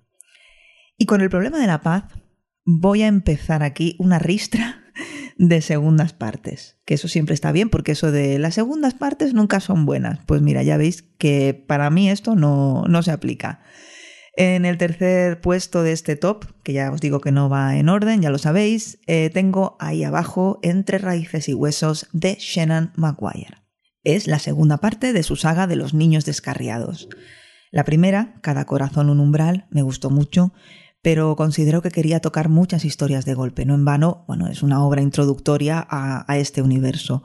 Y 1.01 1.07
con 1.07 1.23
el 1.23 1.31
problema 1.31 1.59
de 1.59 1.67
la 1.67 1.81
paz, 1.81 2.05
voy 2.67 3.01
a 3.01 3.07
empezar 3.07 3.63
aquí 3.63 3.97
una 3.99 4.19
ristra 4.19 4.85
de 5.39 5.63
segundas 5.63 6.13
partes. 6.13 6.79
Que 6.85 6.93
eso 6.93 7.09
siempre 7.09 7.33
está 7.33 7.53
bien, 7.53 7.71
porque 7.71 7.93
eso 7.93 8.13
de 8.13 8.39
las 8.39 8.55
segundas 8.55 8.93
partes 8.93 9.33
nunca 9.33 9.61
son 9.61 9.87
buenas. 9.87 10.19
Pues 10.27 10.43
mira, 10.43 10.63
ya 10.63 10.77
veis 10.77 11.01
que 11.01 11.55
para 11.67 11.89
mí 11.89 12.11
esto 12.11 12.37
no, 12.37 12.85
no 12.87 13.03
se 13.03 13.13
aplica. 13.13 13.63
En 14.37 14.67
el 14.67 14.77
tercer 14.77 15.41
puesto 15.41 15.83
de 15.83 15.93
este 15.93 16.17
top, 16.17 16.45
que 16.63 16.75
ya 16.75 16.93
os 16.93 17.01
digo 17.01 17.23
que 17.23 17.33
no 17.33 17.49
va 17.49 17.79
en 17.79 17.89
orden, 17.89 18.21
ya 18.21 18.29
lo 18.29 18.37
sabéis, 18.37 18.99
eh, 19.07 19.31
tengo 19.33 19.79
ahí 19.81 20.05
abajo 20.05 20.59
Entre 20.63 20.99
raíces 20.99 21.49
y 21.49 21.55
huesos 21.55 22.09
de 22.13 22.37
Shannon 22.39 22.93
Maguire. 22.97 23.57
Es 24.05 24.27
la 24.27 24.39
segunda 24.39 24.77
parte 24.77 25.15
de 25.15 25.23
su 25.23 25.37
saga 25.37 25.67
de 25.67 25.77
los 25.77 25.95
niños 25.95 26.27
descarriados. 26.27 27.09
La 27.71 27.85
primera, 27.85 28.35
Cada 28.43 28.67
corazón 28.67 29.09
un 29.09 29.21
umbral, 29.21 29.67
me 29.71 29.81
gustó 29.81 30.11
mucho, 30.11 30.53
pero 31.03 31.35
considero 31.37 31.83
que 31.83 31.91
quería 31.91 32.21
tocar 32.21 32.49
muchas 32.49 32.85
historias 32.85 33.25
de 33.25 33.35
golpe. 33.35 33.65
No 33.65 33.75
en 33.75 33.85
vano, 33.85 34.25
bueno, 34.27 34.49
es 34.49 34.63
una 34.63 34.85
obra 34.85 35.03
introductoria 35.03 35.87
a, 35.89 36.37
este 36.37 36.63
universo. 36.63 37.23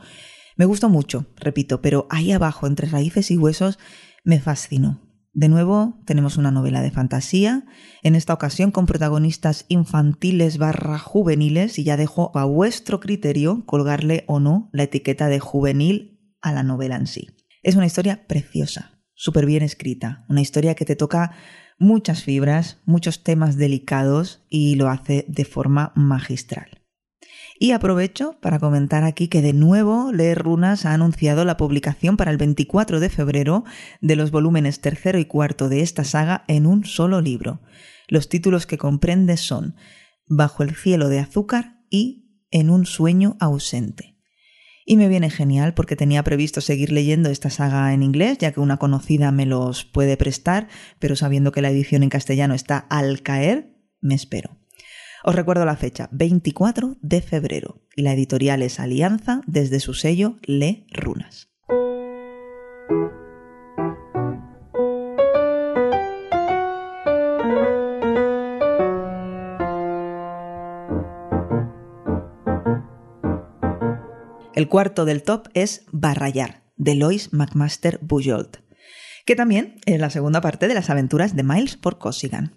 Me 0.56 0.66
gustó 0.66 0.90
mucho, 0.90 1.26
repito, 1.36 1.82
pero 1.82 2.08
ahí 2.10 2.32
abajo, 2.32 2.68
entre 2.68 2.88
raíces 2.88 3.32
y 3.32 3.38
huesos, 3.38 3.78
me 4.24 4.40
fascinó. 4.40 5.02
De 5.34 5.50
nuevo, 5.50 6.02
tenemos 6.06 6.38
una 6.38 6.50
novela 6.50 6.82
de 6.82 6.92
fantasía, 6.92 7.66
en 8.04 8.16
esta 8.16 8.34
ocasión 8.34 8.72
con 8.72 8.86
protagonistas 8.86 9.66
infantiles 9.68 10.58
barra 10.58 10.98
juveniles, 10.98 11.78
y 11.78 11.84
ya 11.84 11.98
dejo 11.98 12.32
a 12.38 12.46
vuestro 12.46 13.02
criterio 13.02 13.66
colgarle 13.66 14.24
o 14.28 14.40
no 14.40 14.70
la 14.72 14.84
etiqueta 14.84 15.28
de 15.28 15.42
juvenil 15.42 16.34
a 16.42 16.54
la 16.54 16.64
novela 16.64 16.96
en 16.96 17.08
sí. 17.08 17.28
Es 17.64 17.76
una 17.76 17.86
historia 17.86 18.26
preciosa, 18.28 19.02
súper 19.14 19.46
bien 19.46 19.62
escrita, 19.62 20.24
una 20.30 20.40
historia 20.40 20.76
que 20.76 20.86
te 20.86 20.96
toca 20.96 21.36
muchas 21.78 22.24
fibras, 22.24 22.80
muchos 22.86 23.24
temas 23.24 23.58
delicados 23.58 24.44
y 24.50 24.76
lo 24.76 24.90
hace 24.90 25.26
de 25.28 25.46
forma 25.46 25.92
magistral. 25.96 26.82
Y 27.58 27.72
aprovecho 27.72 28.38
para 28.42 28.60
comentar 28.60 29.04
aquí 29.04 29.30
que 29.30 29.42
de 29.42 29.54
nuevo 29.54 30.12
Leer 30.12 30.40
Runas 30.40 30.86
ha 30.86 30.94
anunciado 30.94 31.46
la 31.46 31.56
publicación 31.56 32.18
para 32.18 32.32
el 32.32 32.38
24 32.38 33.00
de 33.00 33.10
febrero 33.10 33.64
de 34.02 34.18
los 34.18 34.32
volúmenes 34.32 34.82
tercero 34.82 35.20
y 35.20 35.26
cuarto 35.26 35.70
de 35.70 35.82
esta 35.82 36.04
saga 36.04 36.44
en 36.48 36.66
un 36.66 36.84
solo 36.84 37.22
libro. 37.22 37.62
Los 38.08 38.28
títulos 38.28 38.66
que 38.66 38.78
comprende 38.78 39.38
son 39.38 39.76
Bajo 40.28 40.64
el 40.64 40.76
cielo 40.76 41.08
de 41.08 41.20
azúcar 41.20 41.80
y 41.90 42.44
En 42.52 42.70
un 42.70 42.86
sueño 42.86 43.38
ausente. 43.40 44.15
Y 44.88 44.98
me 44.98 45.08
viene 45.08 45.32
genial 45.32 45.74
porque 45.74 45.96
tenía 45.96 46.24
previsto 46.24 46.62
seguir 46.62 46.92
leyendo 46.92 47.30
esta 47.30 47.50
saga 47.50 47.92
en 47.94 48.04
inglés, 48.04 48.38
ya 48.38 48.52
que 48.52 48.60
una 48.60 48.78
conocida 48.78 49.32
me 49.32 49.48
los 49.48 49.84
puede 49.84 50.16
prestar, 50.16 50.68
pero 51.00 51.16
sabiendo 51.16 51.52
que 51.52 51.64
la 51.64 51.72
edición 51.72 52.04
en 52.04 52.10
castellano 52.10 52.54
está 52.54 52.78
al 52.78 53.24
caer, 53.24 53.76
me 54.00 54.14
espero. 54.14 54.60
Os 55.24 55.34
recuerdo 55.34 55.66
la 55.66 55.76
fecha, 55.76 56.08
24 56.12 56.98
de 57.02 57.22
febrero, 57.22 57.82
y 57.96 58.04
la 58.04 58.14
editorial 58.14 58.62
es 58.62 58.80
Alianza 58.80 59.42
desde 59.48 59.80
su 59.80 59.96
sello 59.96 60.38
Le 60.44 60.86
Runas. 60.92 61.55
El 74.56 74.70
cuarto 74.70 75.04
del 75.04 75.22
top 75.22 75.50
es 75.54 75.84
Barrayar, 75.92 76.64
de 76.78 76.96
Lois 76.96 77.34
McMaster 77.34 78.00
Bujold, 78.02 78.62
que 79.26 79.36
también 79.36 79.82
es 79.86 80.00
la 80.00 80.10
segunda 80.10 80.40
parte 80.40 80.70
de 80.70 80.74
las 80.74 80.90
aventuras 80.90 81.36
de 81.36 81.44
Miles 81.44 81.76
por 81.76 81.98
Cossigan. 81.98 82.56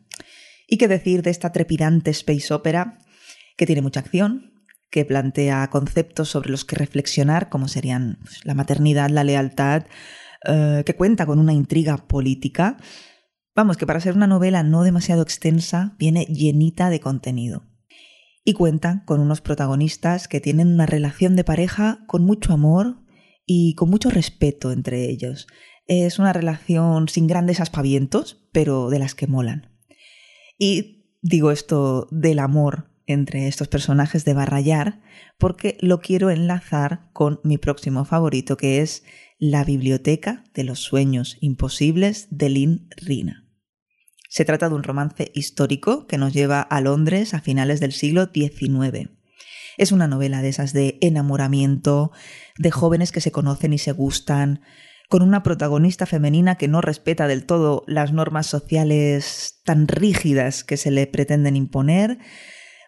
Y 0.68 0.78
qué 0.78 0.86
decir 0.86 1.22
de 1.22 1.30
esta 1.30 1.50
trepidante 1.50 2.12
space 2.12 2.54
opera 2.54 3.00
que 3.56 3.66
tiene 3.66 3.82
mucha 3.82 3.98
acción, 3.98 4.62
que 4.90 5.04
plantea 5.04 5.68
conceptos 5.70 6.28
sobre 6.28 6.50
los 6.50 6.64
que 6.64 6.76
reflexionar, 6.76 7.48
como 7.48 7.66
serían 7.66 8.20
pues, 8.22 8.44
la 8.44 8.54
maternidad, 8.54 9.10
la 9.10 9.24
lealtad, 9.24 9.86
eh, 10.44 10.84
que 10.86 10.94
cuenta 10.94 11.26
con 11.26 11.40
una 11.40 11.52
intriga 11.52 11.96
política. 11.96 12.76
Vamos, 13.56 13.76
que 13.76 13.88
para 13.88 13.98
ser 13.98 14.14
una 14.14 14.28
novela 14.28 14.62
no 14.62 14.84
demasiado 14.84 15.22
extensa, 15.22 15.96
viene 15.98 16.26
llenita 16.26 16.90
de 16.90 17.00
contenido 17.00 17.67
y 18.48 18.54
cuenta 18.54 19.02
con 19.04 19.20
unos 19.20 19.42
protagonistas 19.42 20.26
que 20.26 20.40
tienen 20.40 20.68
una 20.68 20.86
relación 20.86 21.36
de 21.36 21.44
pareja 21.44 22.02
con 22.06 22.24
mucho 22.24 22.54
amor 22.54 22.96
y 23.44 23.74
con 23.74 23.90
mucho 23.90 24.08
respeto 24.08 24.72
entre 24.72 25.10
ellos. 25.10 25.46
Es 25.86 26.18
una 26.18 26.32
relación 26.32 27.08
sin 27.08 27.26
grandes 27.26 27.60
aspavientos, 27.60 28.48
pero 28.50 28.88
de 28.88 29.00
las 29.00 29.14
que 29.14 29.26
molan. 29.26 29.76
Y 30.56 31.12
digo 31.20 31.50
esto 31.50 32.08
del 32.10 32.38
amor 32.38 32.90
entre 33.04 33.48
estos 33.48 33.68
personajes 33.68 34.24
de 34.24 34.32
Barrayar 34.32 35.02
porque 35.36 35.76
lo 35.82 36.00
quiero 36.00 36.30
enlazar 36.30 37.10
con 37.12 37.40
mi 37.44 37.58
próximo 37.58 38.06
favorito, 38.06 38.56
que 38.56 38.80
es 38.80 39.04
La 39.38 39.62
Biblioteca 39.62 40.44
de 40.54 40.64
los 40.64 40.78
Sueños 40.78 41.36
Imposibles 41.42 42.28
de 42.30 42.48
Lynn 42.48 42.88
Rina. 42.96 43.47
Se 44.28 44.44
trata 44.44 44.68
de 44.68 44.75
un 44.75 44.82
romance 44.82 45.30
histórico 45.35 46.06
que 46.06 46.18
nos 46.18 46.35
lleva 46.35 46.61
a 46.61 46.80
Londres 46.82 47.32
a 47.32 47.40
finales 47.40 47.80
del 47.80 47.92
siglo 47.92 48.28
XIX. 48.32 49.11
Es 49.78 49.90
una 49.90 50.06
novela 50.06 50.42
de 50.42 50.50
esas 50.50 50.75
de 50.75 50.99
enamoramiento, 51.00 52.12
de 52.58 52.70
jóvenes 52.70 53.11
que 53.11 53.23
se 53.23 53.32
conocen 53.32 53.73
y 53.73 53.78
se 53.78 53.92
gustan, 53.92 54.61
con 55.08 55.23
una 55.23 55.42
protagonista 55.42 56.04
femenina 56.04 56.56
que 56.56 56.68
no 56.68 56.82
respeta 56.82 57.26
del 57.26 57.47
todo 57.47 57.85
las 57.87 58.12
normas 58.12 58.47
sociales 58.47 59.61
tan 59.64 59.88
rígidas 59.88 60.62
que 60.62 60.76
se 60.76 60.90
le 60.90 61.06
pretenden 61.06 61.56
imponer. 61.56 62.18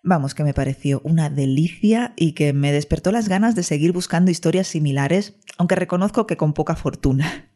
Vamos, 0.02 0.34
que 0.34 0.44
me 0.44 0.52
pareció 0.52 1.00
una 1.04 1.30
delicia 1.30 2.12
y 2.16 2.32
que 2.32 2.52
me 2.52 2.72
despertó 2.72 3.12
las 3.12 3.28
ganas 3.30 3.54
de 3.54 3.62
seguir 3.62 3.92
buscando 3.92 4.30
historias 4.30 4.66
similares, 4.66 5.36
aunque 5.56 5.76
reconozco 5.76 6.26
que 6.26 6.36
con 6.36 6.52
poca 6.52 6.76
fortuna. 6.76 7.50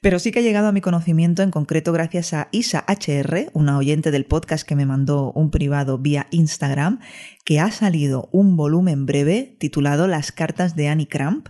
Pero 0.00 0.20
sí 0.20 0.30
que 0.30 0.38
ha 0.38 0.42
llegado 0.42 0.68
a 0.68 0.72
mi 0.72 0.80
conocimiento 0.80 1.42
en 1.42 1.50
concreto 1.50 1.92
gracias 1.92 2.32
a 2.32 2.48
Isa 2.52 2.84
HR, 2.86 3.50
una 3.52 3.76
oyente 3.76 4.12
del 4.12 4.26
podcast 4.26 4.66
que 4.66 4.76
me 4.76 4.86
mandó 4.86 5.32
un 5.32 5.50
privado 5.50 5.98
vía 5.98 6.28
Instagram, 6.30 7.00
que 7.44 7.58
ha 7.58 7.72
salido 7.72 8.28
un 8.30 8.56
volumen 8.56 9.06
breve 9.06 9.56
titulado 9.58 10.06
Las 10.06 10.30
cartas 10.30 10.76
de 10.76 10.86
Annie 10.86 11.08
Cramp, 11.08 11.48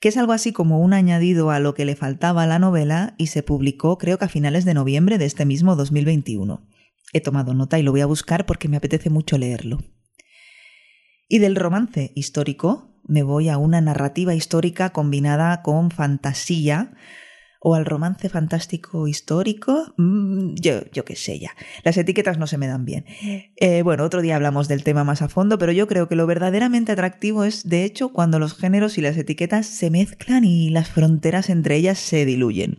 que 0.00 0.10
es 0.10 0.18
algo 0.18 0.32
así 0.32 0.52
como 0.52 0.80
un 0.80 0.92
añadido 0.92 1.50
a 1.50 1.60
lo 1.60 1.72
que 1.72 1.86
le 1.86 1.96
faltaba 1.96 2.42
a 2.42 2.46
la 2.46 2.58
novela 2.58 3.14
y 3.16 3.28
se 3.28 3.42
publicó 3.42 3.96
creo 3.96 4.18
que 4.18 4.26
a 4.26 4.28
finales 4.28 4.66
de 4.66 4.74
noviembre 4.74 5.16
de 5.16 5.24
este 5.24 5.46
mismo 5.46 5.74
2021. 5.74 6.68
He 7.14 7.22
tomado 7.22 7.54
nota 7.54 7.78
y 7.78 7.82
lo 7.82 7.92
voy 7.92 8.02
a 8.02 8.06
buscar 8.06 8.44
porque 8.44 8.68
me 8.68 8.76
apetece 8.76 9.08
mucho 9.08 9.38
leerlo. 9.38 9.78
Y 11.26 11.38
del 11.38 11.56
romance 11.56 12.12
histórico 12.14 13.00
me 13.02 13.22
voy 13.22 13.48
a 13.48 13.56
una 13.56 13.80
narrativa 13.80 14.34
histórica 14.34 14.90
combinada 14.90 15.62
con 15.62 15.90
fantasía, 15.90 16.92
o 17.60 17.74
al 17.74 17.84
romance 17.84 18.28
fantástico 18.28 19.08
histórico, 19.08 19.94
mm, 19.96 20.54
yo, 20.54 20.82
yo 20.92 21.04
qué 21.04 21.16
sé 21.16 21.38
ya. 21.38 21.50
Las 21.84 21.96
etiquetas 21.96 22.38
no 22.38 22.46
se 22.46 22.58
me 22.58 22.66
dan 22.66 22.84
bien. 22.84 23.04
Eh, 23.56 23.82
bueno, 23.82 24.04
otro 24.04 24.22
día 24.22 24.36
hablamos 24.36 24.68
del 24.68 24.84
tema 24.84 25.04
más 25.04 25.22
a 25.22 25.28
fondo, 25.28 25.58
pero 25.58 25.72
yo 25.72 25.86
creo 25.88 26.08
que 26.08 26.16
lo 26.16 26.26
verdaderamente 26.26 26.92
atractivo 26.92 27.44
es, 27.44 27.68
de 27.68 27.84
hecho, 27.84 28.12
cuando 28.12 28.38
los 28.38 28.54
géneros 28.54 28.98
y 28.98 29.00
las 29.00 29.16
etiquetas 29.16 29.66
se 29.66 29.90
mezclan 29.90 30.44
y 30.44 30.70
las 30.70 30.88
fronteras 30.88 31.50
entre 31.50 31.76
ellas 31.76 31.98
se 31.98 32.24
diluyen. 32.24 32.78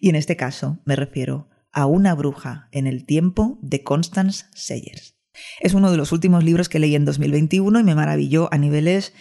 Y 0.00 0.10
en 0.10 0.16
este 0.16 0.36
caso 0.36 0.78
me 0.84 0.96
refiero 0.96 1.48
a 1.72 1.86
Una 1.86 2.14
bruja 2.14 2.68
en 2.72 2.86
el 2.86 3.04
tiempo 3.04 3.58
de 3.62 3.82
Constance 3.82 4.46
Sayers. 4.54 5.16
Es 5.60 5.74
uno 5.74 5.90
de 5.90 5.96
los 5.96 6.12
últimos 6.12 6.42
libros 6.42 6.68
que 6.68 6.78
leí 6.78 6.94
en 6.94 7.04
2021 7.04 7.78
y 7.78 7.84
me 7.84 7.94
maravilló 7.94 8.52
a 8.52 8.58
niveles 8.58 9.12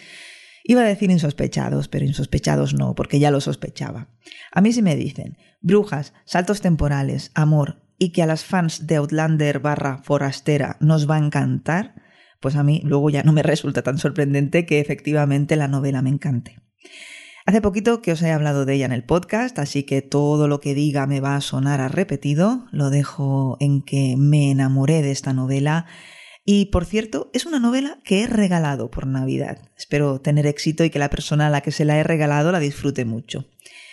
Iba 0.69 0.81
a 0.81 0.85
decir 0.85 1.09
insospechados, 1.09 1.87
pero 1.87 2.03
insospechados 2.03 2.73
no, 2.73 2.93
porque 2.93 3.19
ya 3.19 3.31
lo 3.31 3.39
sospechaba. 3.39 4.09
A 4.51 4.59
mí 4.59 4.73
si 4.73 4.81
me 4.81 4.97
dicen 4.97 5.37
brujas, 5.61 6.13
saltos 6.25 6.59
temporales, 6.59 7.31
amor 7.35 7.81
y 7.97 8.11
que 8.11 8.21
a 8.21 8.25
las 8.25 8.43
fans 8.43 8.85
de 8.85 8.97
Outlander 8.97 9.59
barra 9.59 9.99
forastera 10.03 10.75
nos 10.81 11.09
va 11.09 11.15
a 11.15 11.19
encantar, 11.19 11.95
pues 12.41 12.57
a 12.57 12.63
mí 12.63 12.81
luego 12.83 13.09
ya 13.09 13.23
no 13.23 13.31
me 13.31 13.43
resulta 13.43 13.81
tan 13.81 13.97
sorprendente 13.97 14.65
que 14.65 14.81
efectivamente 14.81 15.55
la 15.55 15.69
novela 15.69 16.01
me 16.01 16.09
encante. 16.09 16.57
Hace 17.45 17.61
poquito 17.61 18.01
que 18.01 18.11
os 18.11 18.21
he 18.21 18.31
hablado 18.31 18.65
de 18.65 18.73
ella 18.73 18.87
en 18.87 18.91
el 18.91 19.05
podcast, 19.05 19.57
así 19.59 19.83
que 19.83 20.01
todo 20.01 20.49
lo 20.49 20.59
que 20.59 20.73
diga 20.75 21.07
me 21.07 21.21
va 21.21 21.37
a 21.37 21.41
sonar 21.41 21.79
a 21.79 21.87
repetido. 21.87 22.65
Lo 22.73 22.89
dejo 22.89 23.55
en 23.61 23.83
que 23.83 24.15
me 24.17 24.51
enamoré 24.51 25.01
de 25.01 25.11
esta 25.11 25.31
novela 25.31 25.85
y 26.49 26.67
por 26.67 26.85
cierto, 26.85 27.29
es 27.33 27.45
una 27.45 27.59
novela 27.59 27.99
que 28.05 28.23
he 28.23 28.27
regalado 28.27 28.89
por 28.89 29.05
Navidad. 29.05 29.69
Espero 29.75 30.21
tener 30.21 30.47
éxito 30.47 30.85
y 30.85 30.89
que 30.89 30.97
la 30.97 31.09
persona 31.09 31.47
a 31.47 31.49
la 31.49 31.59
que 31.59 31.73
se 31.73 31.83
la 31.83 31.97
he 31.97 32.03
regalado 32.03 32.53
la 32.53 32.61
disfrute 32.61 33.03
mucho. 33.03 33.49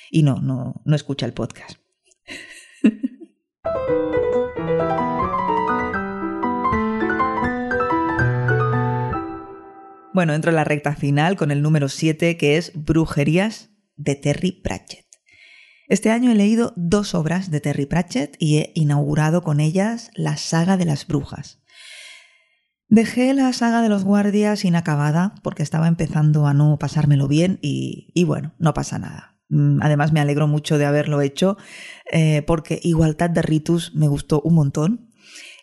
Y 0.09 0.23
no, 0.23 0.41
no, 0.41 0.81
no 0.85 0.95
escucha 0.95 1.27
el 1.27 1.33
podcast. 1.33 1.81
bueno, 10.15 10.33
entro 10.33 10.53
en 10.53 10.57
la 10.57 10.63
recta 10.63 10.95
final 10.95 11.35
con 11.35 11.51
el 11.51 11.61
número 11.61 11.89
7 11.89 12.37
que 12.37 12.57
es 12.57 12.71
Brujerías 12.77 13.71
de 13.97 14.15
Terry 14.15 14.53
Pratchett. 14.53 15.07
Este 15.89 16.11
año 16.11 16.31
he 16.31 16.37
leído 16.37 16.73
dos 16.77 17.17
obras 17.17 17.51
de 17.51 17.59
Terry 17.59 17.87
Pratchett 17.87 18.37
y 18.39 18.59
he 18.59 18.71
inaugurado 18.77 19.43
con 19.43 19.59
ellas 19.59 20.13
la 20.15 20.37
saga 20.37 20.77
de 20.77 20.85
las 20.85 21.09
brujas. 21.09 21.64
Dejé 22.95 23.35
la 23.35 23.53
saga 23.53 23.83
de 23.83 23.89
los 23.89 24.05
guardias 24.05 24.65
inacabada 24.65 25.35
porque 25.43 25.65
estaba 25.65 25.89
empezando 25.89 26.47
a 26.47 26.55
no 26.55 26.79
pasármelo 26.79 27.27
bien 27.27 27.59
y, 27.61 28.23
bueno, 28.25 28.55
no 28.61 28.73
pasa 28.73 29.01
nada. 29.01 29.37
Mm, 29.49 29.83
además 29.83 30.13
me 30.13 30.21
alegro 30.21 30.47
mucho 30.47 30.79
de 30.79 30.85
haberlo 30.85 31.21
hecho 31.21 31.57
eh, 32.13 32.43
porque 32.47 32.79
Igualdad 32.85 33.31
de 33.31 33.43
Ritus 33.43 33.97
me 33.97 34.07
gustó 34.07 34.41
un 34.43 34.55
montón. 34.55 35.11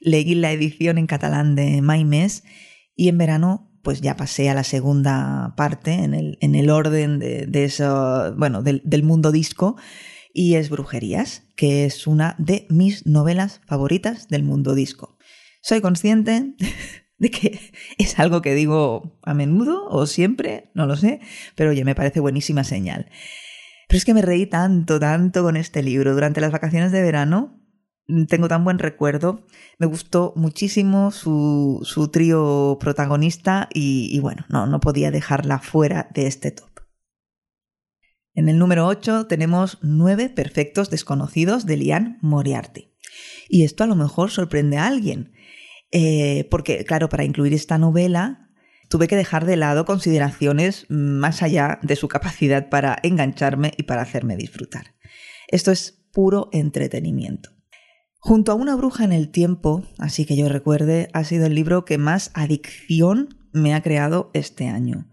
Leí 0.01 0.35
la 0.35 0.51
edición 0.51 0.97
en 0.97 1.07
catalán 1.07 1.55
de 1.55 1.81
Maimes 1.81 2.43
y 2.97 3.07
en 3.07 3.17
verano 3.17 3.71
pues 3.81 4.01
ya 4.01 4.17
pasé 4.17 4.49
a 4.49 4.53
la 4.53 4.65
segunda 4.65 5.53
parte 5.55 5.93
en 5.93 6.13
el, 6.13 6.37
en 6.41 6.53
el 6.53 6.69
orden 6.69 7.17
de, 7.19 7.63
eso, 7.63 8.35
bueno, 8.35 8.61
del, 8.61 8.81
del 8.83 9.03
mundo 9.03 9.31
disco 9.31 9.77
y 10.33 10.55
es 10.55 10.69
Brujerías, 10.69 11.43
que 11.55 11.85
es 11.85 12.07
una 12.07 12.35
de 12.39 12.67
mis 12.69 13.05
novelas 13.05 13.61
favoritas 13.67 14.27
del 14.27 14.43
mundo 14.43 14.75
disco. 14.75 15.17
Soy 15.61 15.79
consciente 15.79 16.55
de 17.21 17.29
que 17.29 17.59
es 17.97 18.19
algo 18.19 18.41
que 18.41 18.53
digo 18.53 19.17
a 19.23 19.33
menudo 19.33 19.87
o 19.87 20.05
siempre, 20.07 20.71
no 20.73 20.85
lo 20.87 20.97
sé, 20.97 21.21
pero 21.55 21.69
oye, 21.69 21.85
me 21.85 21.95
parece 21.95 22.19
buenísima 22.19 22.65
señal. 22.65 23.09
Pero 23.87 23.97
es 23.97 24.05
que 24.05 24.13
me 24.13 24.21
reí 24.21 24.47
tanto, 24.47 24.99
tanto 24.99 25.43
con 25.43 25.55
este 25.55 25.83
libro. 25.83 26.13
Durante 26.13 26.41
las 26.41 26.51
vacaciones 26.51 26.91
de 26.91 27.01
verano 27.01 27.61
mm, 28.07 28.25
tengo 28.25 28.47
tan 28.47 28.63
buen 28.63 28.79
recuerdo. 28.79 29.45
Me 29.77 29.85
gustó 29.85 30.33
muchísimo 30.35 31.11
su, 31.11 31.81
su 31.83 32.07
trío 32.07 32.77
protagonista 32.79 33.69
y, 33.73 34.17
bueno, 34.19 34.45
no, 34.49 34.65
no 34.65 34.79
podía 34.79 35.11
dejarla 35.11 35.59
fuera 35.59 36.09
de 36.13 36.27
este 36.27 36.51
top. 36.51 36.69
En 38.33 38.47
el 38.47 38.57
número 38.57 38.87
8 38.87 39.27
tenemos 39.27 39.77
Nueve 39.81 40.29
Perfectos 40.29 40.89
Desconocidos 40.89 41.65
de 41.65 41.77
Lian 41.77 42.17
Moriarty. 42.21 42.93
Y 43.49 43.65
esto 43.65 43.83
a 43.83 43.87
lo 43.87 43.95
mejor 43.97 44.31
sorprende 44.31 44.77
a 44.77 44.87
alguien. 44.87 45.33
Eh, 45.91 46.47
porque, 46.49 46.85
claro, 46.85 47.09
para 47.09 47.23
incluir 47.23 47.53
esta 47.53 47.77
novela 47.77 48.49
tuve 48.87 49.07
que 49.07 49.15
dejar 49.15 49.45
de 49.45 49.55
lado 49.55 49.85
consideraciones 49.85 50.85
más 50.89 51.41
allá 51.41 51.79
de 51.81 51.95
su 51.95 52.07
capacidad 52.07 52.69
para 52.69 52.97
engancharme 53.03 53.71
y 53.77 53.83
para 53.83 54.01
hacerme 54.01 54.35
disfrutar. 54.35 54.95
Esto 55.47 55.71
es 55.71 56.03
puro 56.11 56.49
entretenimiento. 56.51 57.51
Junto 58.19 58.51
a 58.51 58.55
una 58.55 58.75
bruja 58.75 59.03
en 59.03 59.13
el 59.13 59.29
tiempo, 59.29 59.83
así 59.97 60.25
que 60.25 60.35
yo 60.35 60.47
recuerde, 60.47 61.09
ha 61.13 61.23
sido 61.23 61.47
el 61.47 61.55
libro 61.55 61.85
que 61.85 61.97
más 61.97 62.31
adicción 62.33 63.29
me 63.51 63.73
ha 63.73 63.81
creado 63.81 64.29
este 64.33 64.67
año. 64.67 65.10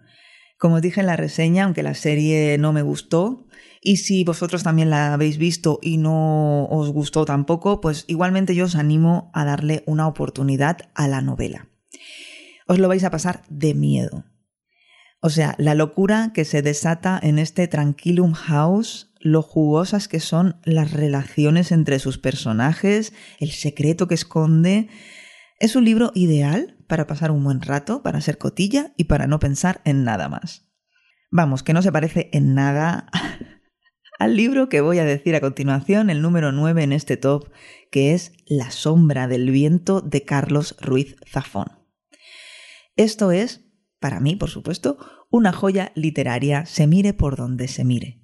Como 0.58 0.76
os 0.76 0.82
dije 0.82 1.00
en 1.00 1.06
la 1.06 1.16
reseña, 1.16 1.64
aunque 1.64 1.84
la 1.84 1.94
serie 1.94 2.58
no 2.58 2.72
me 2.72 2.82
gustó, 2.82 3.46
y 3.80 3.98
si 3.98 4.24
vosotros 4.24 4.64
también 4.64 4.90
la 4.90 5.14
habéis 5.14 5.38
visto 5.38 5.78
y 5.80 5.98
no 5.98 6.66
os 6.66 6.90
gustó 6.90 7.24
tampoco, 7.24 7.80
pues 7.80 8.04
igualmente 8.08 8.56
yo 8.56 8.64
os 8.64 8.74
animo 8.74 9.30
a 9.34 9.44
darle 9.44 9.84
una 9.86 10.08
oportunidad 10.08 10.78
a 10.94 11.06
la 11.06 11.20
novela. 11.20 11.68
Os 12.66 12.80
lo 12.80 12.88
vais 12.88 13.04
a 13.04 13.10
pasar 13.10 13.44
de 13.48 13.74
miedo. 13.74 14.24
O 15.20 15.30
sea, 15.30 15.54
la 15.58 15.74
locura 15.74 16.32
que 16.34 16.44
se 16.44 16.60
desata 16.60 17.18
en 17.22 17.38
este 17.38 17.68
Tranquilum 17.68 18.32
House, 18.32 19.12
lo 19.20 19.42
jugosas 19.42 20.08
que 20.08 20.20
son 20.20 20.60
las 20.64 20.92
relaciones 20.92 21.72
entre 21.72 21.98
sus 21.98 22.18
personajes, 22.18 23.12
el 23.38 23.50
secreto 23.50 24.08
que 24.08 24.14
esconde, 24.14 24.88
es 25.60 25.76
un 25.76 25.84
libro 25.84 26.12
ideal 26.14 26.77
para 26.88 27.06
pasar 27.06 27.30
un 27.30 27.44
buen 27.44 27.60
rato, 27.60 28.02
para 28.02 28.20
ser 28.20 28.38
cotilla 28.38 28.92
y 28.96 29.04
para 29.04 29.26
no 29.26 29.38
pensar 29.38 29.80
en 29.84 30.02
nada 30.02 30.28
más. 30.28 30.68
Vamos, 31.30 31.62
que 31.62 31.74
no 31.74 31.82
se 31.82 31.92
parece 31.92 32.30
en 32.32 32.54
nada 32.54 33.06
al 34.18 34.36
libro 34.36 34.68
que 34.68 34.80
voy 34.80 34.98
a 34.98 35.04
decir 35.04 35.36
a 35.36 35.40
continuación, 35.40 36.10
el 36.10 36.22
número 36.22 36.50
9 36.50 36.82
en 36.82 36.92
este 36.92 37.16
top, 37.16 37.50
que 37.92 38.14
es 38.14 38.32
La 38.46 38.70
sombra 38.70 39.28
del 39.28 39.50
viento 39.50 40.00
de 40.00 40.24
Carlos 40.24 40.74
Ruiz 40.80 41.16
Zafón. 41.30 41.68
Esto 42.96 43.30
es, 43.30 43.66
para 44.00 44.18
mí, 44.18 44.34
por 44.34 44.48
supuesto, 44.48 44.96
una 45.30 45.52
joya 45.52 45.92
literaria, 45.94 46.64
se 46.64 46.86
mire 46.86 47.12
por 47.12 47.36
donde 47.36 47.68
se 47.68 47.84
mire. 47.84 48.22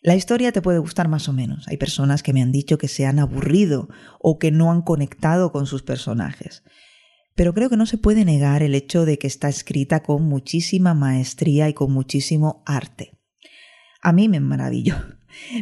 La 0.00 0.14
historia 0.14 0.52
te 0.52 0.62
puede 0.62 0.78
gustar 0.78 1.08
más 1.08 1.28
o 1.28 1.32
menos. 1.32 1.66
Hay 1.66 1.78
personas 1.78 2.22
que 2.22 2.32
me 2.32 2.42
han 2.42 2.52
dicho 2.52 2.78
que 2.78 2.88
se 2.88 3.06
han 3.06 3.18
aburrido 3.18 3.88
o 4.20 4.38
que 4.38 4.50
no 4.52 4.70
han 4.70 4.82
conectado 4.82 5.50
con 5.50 5.66
sus 5.66 5.82
personajes 5.82 6.62
pero 7.34 7.52
creo 7.52 7.68
que 7.68 7.76
no 7.76 7.86
se 7.86 7.98
puede 7.98 8.24
negar 8.24 8.62
el 8.62 8.74
hecho 8.74 9.04
de 9.04 9.18
que 9.18 9.26
está 9.26 9.48
escrita 9.48 10.02
con 10.02 10.22
muchísima 10.22 10.94
maestría 10.94 11.68
y 11.68 11.74
con 11.74 11.92
muchísimo 11.92 12.62
arte. 12.64 13.18
A 14.02 14.12
mí 14.12 14.28
me 14.28 14.40
maravilló. 14.40 14.96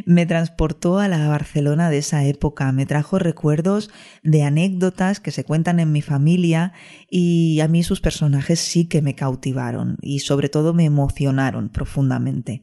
Me 0.05 0.27
transportó 0.27 0.99
a 0.99 1.07
la 1.07 1.27
Barcelona 1.27 1.89
de 1.89 1.97
esa 1.97 2.23
época, 2.25 2.71
me 2.71 2.85
trajo 2.85 3.17
recuerdos 3.17 3.89
de 4.21 4.43
anécdotas 4.43 5.19
que 5.19 5.31
se 5.31 5.43
cuentan 5.43 5.79
en 5.79 5.91
mi 5.91 6.03
familia 6.03 6.73
y 7.09 7.59
a 7.59 7.67
mí 7.67 7.81
sus 7.81 7.99
personajes 7.99 8.59
sí 8.59 8.85
que 8.87 9.01
me 9.01 9.15
cautivaron 9.15 9.97
y 9.99 10.19
sobre 10.19 10.49
todo 10.49 10.75
me 10.75 10.85
emocionaron 10.85 11.69
profundamente. 11.69 12.61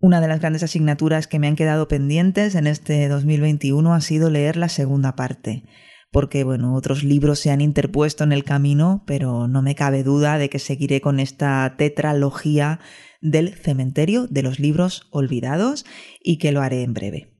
Una 0.00 0.20
de 0.20 0.28
las 0.28 0.40
grandes 0.40 0.62
asignaturas 0.62 1.26
que 1.26 1.38
me 1.38 1.46
han 1.46 1.56
quedado 1.56 1.88
pendientes 1.88 2.56
en 2.56 2.66
este 2.66 3.08
2021 3.08 3.94
ha 3.94 4.00
sido 4.02 4.28
leer 4.28 4.58
la 4.58 4.68
segunda 4.68 5.16
parte 5.16 5.64
porque 6.12 6.44
bueno, 6.44 6.74
otros 6.74 7.02
libros 7.02 7.40
se 7.40 7.50
han 7.50 7.62
interpuesto 7.62 8.22
en 8.22 8.32
el 8.32 8.44
camino, 8.44 9.02
pero 9.06 9.48
no 9.48 9.62
me 9.62 9.74
cabe 9.74 10.04
duda 10.04 10.36
de 10.38 10.50
que 10.50 10.58
seguiré 10.58 11.00
con 11.00 11.18
esta 11.18 11.74
tetralogía 11.78 12.78
del 13.22 13.54
cementerio 13.54 14.26
de 14.26 14.42
los 14.42 14.60
libros 14.60 15.08
olvidados 15.10 15.86
y 16.22 16.36
que 16.36 16.52
lo 16.52 16.60
haré 16.60 16.82
en 16.82 16.92
breve. 16.92 17.32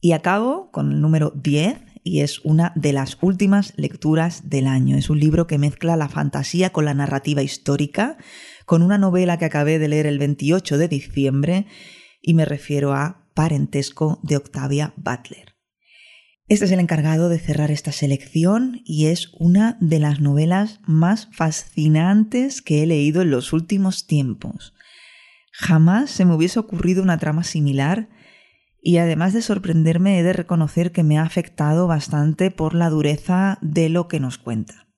Y 0.00 0.12
acabo 0.12 0.70
con 0.70 0.92
el 0.92 1.00
número 1.00 1.32
10 1.34 1.78
y 2.04 2.20
es 2.20 2.38
una 2.44 2.72
de 2.76 2.92
las 2.92 3.18
últimas 3.20 3.74
lecturas 3.76 4.48
del 4.48 4.68
año. 4.68 4.96
Es 4.96 5.10
un 5.10 5.18
libro 5.18 5.48
que 5.48 5.58
mezcla 5.58 5.96
la 5.96 6.08
fantasía 6.08 6.70
con 6.70 6.84
la 6.84 6.94
narrativa 6.94 7.42
histórica, 7.42 8.16
con 8.64 8.82
una 8.82 8.96
novela 8.96 9.38
que 9.38 9.44
acabé 9.44 9.80
de 9.80 9.88
leer 9.88 10.06
el 10.06 10.20
28 10.20 10.78
de 10.78 10.88
diciembre 10.88 11.66
y 12.22 12.34
me 12.34 12.44
refiero 12.44 12.94
a 12.94 13.28
Parentesco 13.34 14.20
de 14.22 14.36
Octavia 14.36 14.94
Butler. 14.96 15.49
Este 16.50 16.64
es 16.64 16.72
el 16.72 16.80
encargado 16.80 17.28
de 17.28 17.38
cerrar 17.38 17.70
esta 17.70 17.92
selección 17.92 18.80
y 18.84 19.06
es 19.06 19.30
una 19.38 19.78
de 19.80 20.00
las 20.00 20.18
novelas 20.18 20.80
más 20.84 21.28
fascinantes 21.30 22.60
que 22.60 22.82
he 22.82 22.86
leído 22.86 23.22
en 23.22 23.30
los 23.30 23.52
últimos 23.52 24.08
tiempos. 24.08 24.74
Jamás 25.52 26.10
se 26.10 26.24
me 26.24 26.34
hubiese 26.34 26.58
ocurrido 26.58 27.04
una 27.04 27.18
trama 27.18 27.44
similar 27.44 28.08
y 28.82 28.96
además 28.96 29.32
de 29.32 29.42
sorprenderme 29.42 30.18
he 30.18 30.24
de 30.24 30.32
reconocer 30.32 30.90
que 30.90 31.04
me 31.04 31.18
ha 31.18 31.22
afectado 31.22 31.86
bastante 31.86 32.50
por 32.50 32.74
la 32.74 32.90
dureza 32.90 33.58
de 33.60 33.88
lo 33.88 34.08
que 34.08 34.18
nos 34.18 34.36
cuenta. 34.36 34.88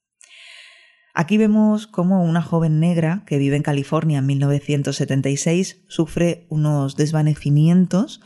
Aquí 1.13 1.37
vemos 1.37 1.87
cómo 1.87 2.25
una 2.25 2.41
joven 2.41 2.81
negra 2.81 3.25
que 3.27 3.37
vive 3.37 3.57
en 3.57 3.63
California 3.63 4.21
en 4.21 4.27
1976 4.27 5.85
sufre 5.87 6.47
unos 6.49 6.97
desvanecimientos 6.97 8.23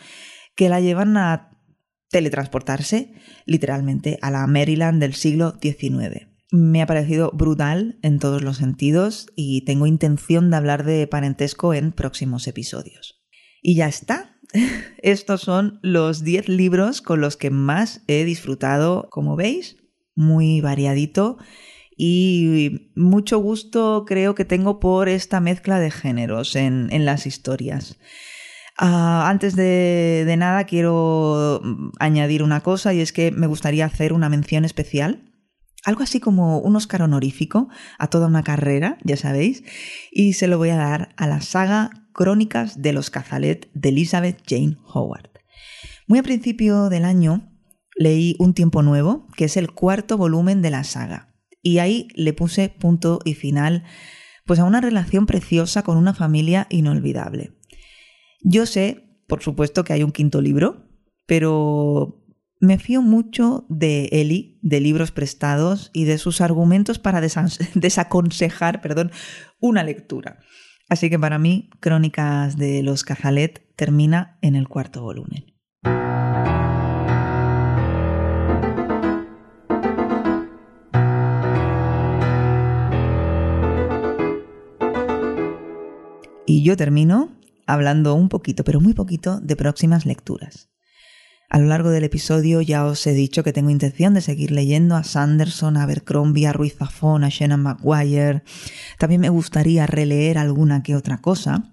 que 0.55 0.69
la 0.69 0.81
llevan 0.81 1.17
a 1.17 1.56
teletransportarse 2.17 3.13
literalmente 3.45 4.19
a 4.23 4.31
la 4.31 4.47
Maryland 4.47 5.03
del 5.03 5.13
siglo 5.13 5.59
XIX. 5.61 6.29
Me 6.51 6.81
ha 6.81 6.87
parecido 6.87 7.31
brutal 7.35 7.99
en 8.01 8.19
todos 8.19 8.41
los 8.41 8.57
sentidos 8.57 9.27
y 9.37 9.67
tengo 9.67 9.87
intención 9.87 10.49
de 10.49 10.57
hablar 10.57 10.87
de 10.87 11.07
parentesco 11.07 11.75
en 11.75 11.93
próximos 11.93 12.47
episodios. 12.47 13.23
Y 13.61 13.75
ya 13.75 13.87
está. 13.87 14.39
Estos 15.03 15.43
son 15.43 15.79
los 15.83 16.25
10 16.25 16.49
libros 16.49 17.03
con 17.03 17.21
los 17.21 17.37
que 17.37 17.51
más 17.51 18.01
he 18.07 18.25
disfrutado, 18.25 19.09
como 19.11 19.37
veis, 19.37 19.77
muy 20.15 20.63
variadito 20.63 21.37
y 21.99 22.93
mucho 22.95 23.41
gusto 23.41 24.07
creo 24.07 24.35
que 24.35 24.47
tengo 24.47 24.81
por 24.81 25.11
esta 25.11 25.41
mezcla 25.41 25.79
de 25.81 25.91
géneros 25.91 26.57
en, 26.57 26.89
en 26.93 27.05
las 27.05 27.27
historias. 27.27 27.99
Ah, 28.79 29.29
antes 29.31 29.57
de, 29.57 30.35
nada, 30.39 30.65
quiero 30.65 31.61
mm, 31.63 31.91
añadir 31.99 32.43
una 32.43 32.61
cosa 32.61 32.93
y 32.93 33.01
es 33.01 33.13
que 33.13 33.31
me 33.31 33.47
gustaría 33.47 33.87
hacer 33.87 34.13
una 34.13 34.29
mención 34.29 34.65
especial 34.65 35.33
algo 35.87 36.03
así 36.03 36.19
como 36.19 36.59
un 36.59 36.75
Oscar 36.75 37.03
honorífico 37.03 37.69
a 37.99 38.09
toda 38.09 38.27
una 38.27 38.43
carrera, 38.43 38.99
ya 39.05 39.17
sabéis, 39.17 39.63
y 40.11 40.33
se 40.33 40.49
lo 40.49 40.59
voy 40.59 40.71
a 40.71 40.77
dar 40.77 41.15
a 41.17 41.29
la 41.29 41.41
saga 41.41 41.91
Crónicas 42.13 42.83
de 42.83 42.93
los 42.93 43.09
Cazalet 43.09 43.71
de 43.73 43.91
Elizabeth 43.91 44.43
Jane 44.45 44.79
Howard. 44.93 45.31
Muy 46.09 46.19
a 46.19 46.25
principio 46.25 46.89
del 46.89 47.05
año 47.05 47.53
leí 47.95 48.35
Un 48.41 48.53
tiempo 48.53 48.83
nuevo, 48.83 49.29
que 49.37 49.45
es 49.45 49.57
el 49.57 49.71
cuarto 49.71 50.19
volumen 50.19 50.61
de 50.61 50.71
la 50.71 50.83
saga, 50.83 51.33
y 51.63 51.79
ahí 51.79 52.09
le 52.17 52.33
puse 52.33 52.69
punto 52.69 53.21
y 53.25 53.35
final 53.35 53.85
pues 54.45 54.59
a 54.59 54.65
una 54.65 54.81
relación 54.81 55.27
preciosa 55.27 55.83
con 55.83 55.97
una 55.97 56.15
familia 56.15 56.67
inolvidable. 56.69 57.56
Yo 58.43 58.67
sé, 58.67 59.21
por 59.27 59.43
supuesto, 59.43 59.85
que 59.85 59.93
hay 59.93 60.03
un 60.03 60.13
quinto 60.13 60.41
libro, 60.41 60.89
pero 61.27 62.23
me 62.61 62.79
fío 62.79 63.03
mucho 63.03 63.67
de 63.69 64.09
Eli, 64.13 64.59
de 64.63 64.81
libros 64.81 65.11
prestados 65.11 65.91
y 65.93 66.05
de 66.05 66.19
sus 66.19 66.41
argumentos 66.41 66.99
para 66.99 67.21
desaconsejar 67.75 68.81
perdón, 68.81 69.11
una 69.61 69.83
lectura. 69.85 70.41
Así 70.89 71.11
que 71.11 71.19
para 71.19 71.39
mí, 71.39 71.71
Crónicas 71.81 72.57
de 72.57 72.83
los 72.83 73.03
Cazalet 73.03 73.75
termina 73.75 74.39
en 74.41 74.55
el 74.55 74.69
cuarto 74.69 75.03
volumen. 75.03 75.53
Y 86.49 86.63
yo 86.63 86.77
termino 86.77 87.37
hablando 87.67 88.15
un 88.15 88.29
poquito, 88.29 88.65
pero 88.65 88.81
muy 88.81 88.95
poquito, 88.95 89.41
de 89.41 89.57
próximas 89.57 90.07
lecturas. 90.07 90.71
A 91.49 91.59
lo 91.59 91.67
largo 91.67 91.91
del 91.91 92.05
episodio 92.05 92.61
ya 92.61 92.85
os 92.85 93.07
he 93.07 93.13
dicho 93.13 93.45
que 93.45 93.53
tengo 93.53 93.71
intención 93.71 94.15
de 94.15 94.21
seguir 94.21 94.51
leyendo 94.51 94.97
a 94.97 95.05
Sanderson, 95.05 95.77
a 95.77 95.85
Abercrombie, 95.85 96.47
a 96.47 96.53
Ruiz 96.53 96.77
Zafón, 96.77 97.23
a 97.23 97.29
Shannon 97.29 97.63
Maguire. 97.63 98.43
También 98.99 99.21
me 99.21 99.29
gustaría 99.29 99.87
releer 99.87 100.39
alguna 100.39 100.83
que 100.83 100.97
otra 100.97 101.19
cosa. 101.19 101.73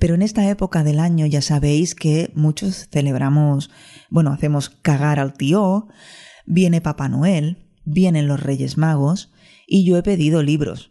Pero 0.00 0.14
en 0.14 0.22
esta 0.22 0.48
época 0.48 0.82
del 0.82 0.98
año 0.98 1.26
ya 1.26 1.42
sabéis 1.42 1.94
que 1.94 2.32
muchos 2.34 2.88
celebramos, 2.90 3.70
bueno, 4.08 4.32
hacemos 4.32 4.70
cagar 4.70 5.20
al 5.20 5.34
tío, 5.34 5.86
viene 6.46 6.80
Papá 6.80 7.08
Noel, 7.08 7.68
vienen 7.84 8.26
los 8.26 8.42
Reyes 8.42 8.76
Magos 8.76 9.30
y 9.66 9.84
yo 9.84 9.98
he 9.98 10.02
pedido 10.02 10.42
libros 10.42 10.90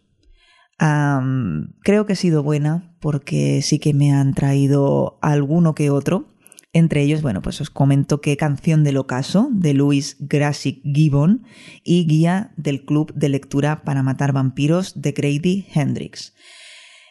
creo 1.82 2.06
que 2.06 2.14
he 2.14 2.16
sido 2.16 2.42
buena 2.42 2.89
porque 3.00 3.62
sí 3.62 3.78
que 3.78 3.94
me 3.94 4.12
han 4.12 4.34
traído 4.34 5.18
alguno 5.22 5.74
que 5.74 5.90
otro. 5.90 6.28
Entre 6.72 7.02
ellos, 7.02 7.20
bueno, 7.22 7.42
pues 7.42 7.60
os 7.60 7.68
comento 7.68 8.20
que 8.20 8.36
Canción 8.36 8.84
del 8.84 8.98
Ocaso 8.98 9.48
de 9.50 9.74
Louis 9.74 10.16
Grassic 10.20 10.80
Gibbon 10.84 11.42
y 11.82 12.06
Guía 12.06 12.52
del 12.56 12.84
Club 12.84 13.12
de 13.14 13.28
Lectura 13.28 13.82
para 13.82 14.04
Matar 14.04 14.32
Vampiros 14.32 15.00
de 15.02 15.10
Grady 15.10 15.66
Hendrix. 15.74 16.32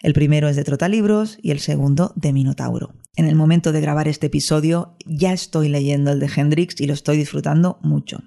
El 0.02 0.14
primero 0.14 0.48
es 0.48 0.56
de 0.56 0.64
Trotalibros 0.64 1.38
y 1.42 1.52
el 1.52 1.60
segundo 1.60 2.14
de 2.16 2.32
Minotauro. 2.32 2.94
En 3.18 3.28
el 3.28 3.36
momento 3.36 3.74
de 3.74 3.82
grabar 3.82 4.08
este 4.08 4.28
episodio 4.28 4.96
ya 5.06 5.34
estoy 5.34 5.68
leyendo 5.68 6.12
el 6.12 6.22
de 6.22 6.30
Hendrix 6.34 6.80
y 6.80 6.88
lo 6.88 6.94
estoy 6.94 7.18
disfrutando 7.18 7.80
mucho. 7.82 8.24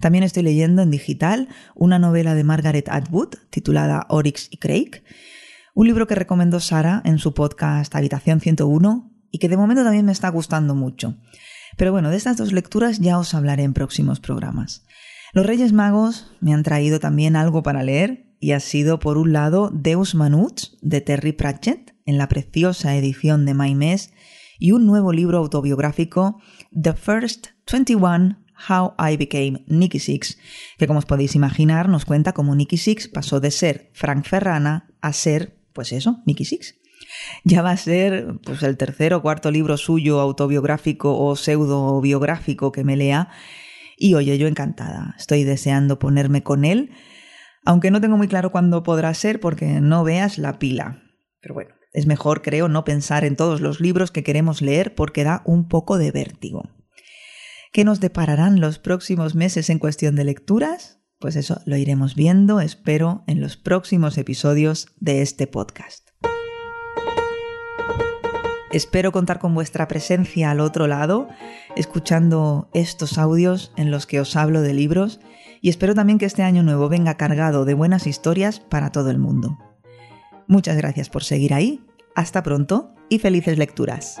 También 0.00 0.24
estoy 0.24 0.42
leyendo 0.42 0.80
en 0.80 0.90
digital 0.90 1.48
una 1.74 1.98
novela 1.98 2.34
de 2.34 2.44
Margaret 2.44 2.88
Atwood 2.88 3.34
titulada 3.50 4.06
Oryx 4.08 4.48
y 4.50 4.56
Craig, 4.56 5.02
un 5.76 5.86
libro 5.86 6.06
que 6.06 6.14
recomendó 6.14 6.58
Sara 6.58 7.02
en 7.04 7.18
su 7.18 7.34
podcast 7.34 7.94
Habitación 7.94 8.40
101 8.40 9.12
y 9.30 9.38
que 9.38 9.50
de 9.50 9.58
momento 9.58 9.84
también 9.84 10.06
me 10.06 10.12
está 10.12 10.30
gustando 10.30 10.74
mucho. 10.74 11.18
Pero 11.76 11.92
bueno, 11.92 12.08
de 12.08 12.16
estas 12.16 12.38
dos 12.38 12.52
lecturas 12.52 12.98
ya 12.98 13.18
os 13.18 13.34
hablaré 13.34 13.64
en 13.64 13.74
próximos 13.74 14.18
programas. 14.18 14.86
Los 15.34 15.44
Reyes 15.44 15.74
Magos 15.74 16.32
me 16.40 16.54
han 16.54 16.62
traído 16.62 16.98
también 16.98 17.36
algo 17.36 17.62
para 17.62 17.82
leer 17.82 18.32
y 18.40 18.52
ha 18.52 18.60
sido 18.60 18.98
por 18.98 19.18
un 19.18 19.34
lado 19.34 19.70
Deus 19.70 20.14
Manuts 20.14 20.78
de 20.80 21.02
Terry 21.02 21.32
Pratchett 21.32 21.94
en 22.06 22.16
la 22.16 22.28
preciosa 22.28 22.96
edición 22.96 23.44
de 23.44 23.52
Maimés 23.52 24.14
y 24.58 24.72
un 24.72 24.86
nuevo 24.86 25.12
libro 25.12 25.36
autobiográfico 25.36 26.40
The 26.72 26.94
First 26.94 27.48
21 27.70 28.38
How 28.70 28.94
I 28.98 29.18
Became 29.18 29.64
Nicky 29.66 29.98
Six, 29.98 30.38
que 30.78 30.86
como 30.86 31.00
os 31.00 31.04
podéis 31.04 31.34
imaginar 31.34 31.90
nos 31.90 32.06
cuenta 32.06 32.32
cómo 32.32 32.54
Nicky 32.54 32.78
Six 32.78 33.08
pasó 33.08 33.40
de 33.40 33.50
ser 33.50 33.90
Frank 33.92 34.24
Ferrana 34.24 34.88
a 35.02 35.12
ser, 35.12 35.55
pues 35.76 35.92
eso, 35.92 36.22
Nicky 36.24 36.46
Six. 36.46 36.74
Ya 37.44 37.60
va 37.62 37.70
a 37.70 37.76
ser 37.76 38.38
pues, 38.42 38.62
el 38.62 38.78
tercer 38.78 39.12
o 39.12 39.20
cuarto 39.20 39.50
libro 39.50 39.76
suyo 39.76 40.20
autobiográfico 40.20 41.16
o 41.16 41.36
pseudo 41.36 42.00
biográfico 42.00 42.72
que 42.72 42.82
me 42.82 42.96
lea 42.96 43.28
y 43.98 44.14
oye, 44.14 44.38
yo 44.38 44.48
encantada, 44.48 45.14
estoy 45.18 45.44
deseando 45.44 45.98
ponerme 45.98 46.42
con 46.42 46.64
él, 46.64 46.90
aunque 47.64 47.90
no 47.90 48.00
tengo 48.00 48.16
muy 48.16 48.26
claro 48.26 48.50
cuándo 48.50 48.82
podrá 48.82 49.12
ser 49.12 49.38
porque 49.38 49.80
no 49.80 50.02
veas 50.02 50.38
la 50.38 50.58
pila. 50.58 51.02
Pero 51.40 51.52
bueno, 51.54 51.74
es 51.92 52.06
mejor, 52.06 52.40
creo, 52.40 52.68
no 52.68 52.84
pensar 52.84 53.24
en 53.24 53.36
todos 53.36 53.60
los 53.60 53.80
libros 53.80 54.10
que 54.10 54.24
queremos 54.24 54.62
leer 54.62 54.94
porque 54.94 55.24
da 55.24 55.42
un 55.44 55.68
poco 55.68 55.98
de 55.98 56.10
vértigo. 56.10 56.70
¿Qué 57.72 57.84
nos 57.84 58.00
depararán 58.00 58.60
los 58.60 58.78
próximos 58.78 59.34
meses 59.34 59.68
en 59.68 59.78
cuestión 59.78 60.16
de 60.16 60.24
lecturas? 60.24 61.00
Pues 61.18 61.36
eso 61.36 61.60
lo 61.64 61.76
iremos 61.76 62.14
viendo, 62.14 62.60
espero, 62.60 63.24
en 63.26 63.40
los 63.40 63.56
próximos 63.56 64.18
episodios 64.18 64.88
de 65.00 65.22
este 65.22 65.46
podcast. 65.46 66.10
Espero 68.70 69.12
contar 69.12 69.38
con 69.38 69.54
vuestra 69.54 69.88
presencia 69.88 70.50
al 70.50 70.60
otro 70.60 70.86
lado, 70.86 71.28
escuchando 71.76 72.68
estos 72.74 73.16
audios 73.16 73.72
en 73.76 73.90
los 73.90 74.06
que 74.06 74.20
os 74.20 74.36
hablo 74.36 74.60
de 74.60 74.74
libros 74.74 75.20
y 75.62 75.70
espero 75.70 75.94
también 75.94 76.18
que 76.18 76.26
este 76.26 76.42
año 76.42 76.62
nuevo 76.62 76.90
venga 76.90 77.16
cargado 77.16 77.64
de 77.64 77.72
buenas 77.72 78.06
historias 78.06 78.60
para 78.60 78.92
todo 78.92 79.10
el 79.10 79.18
mundo. 79.18 79.58
Muchas 80.48 80.76
gracias 80.76 81.08
por 81.08 81.24
seguir 81.24 81.54
ahí, 81.54 81.82
hasta 82.14 82.42
pronto 82.42 82.94
y 83.08 83.20
felices 83.20 83.56
lecturas. 83.56 84.20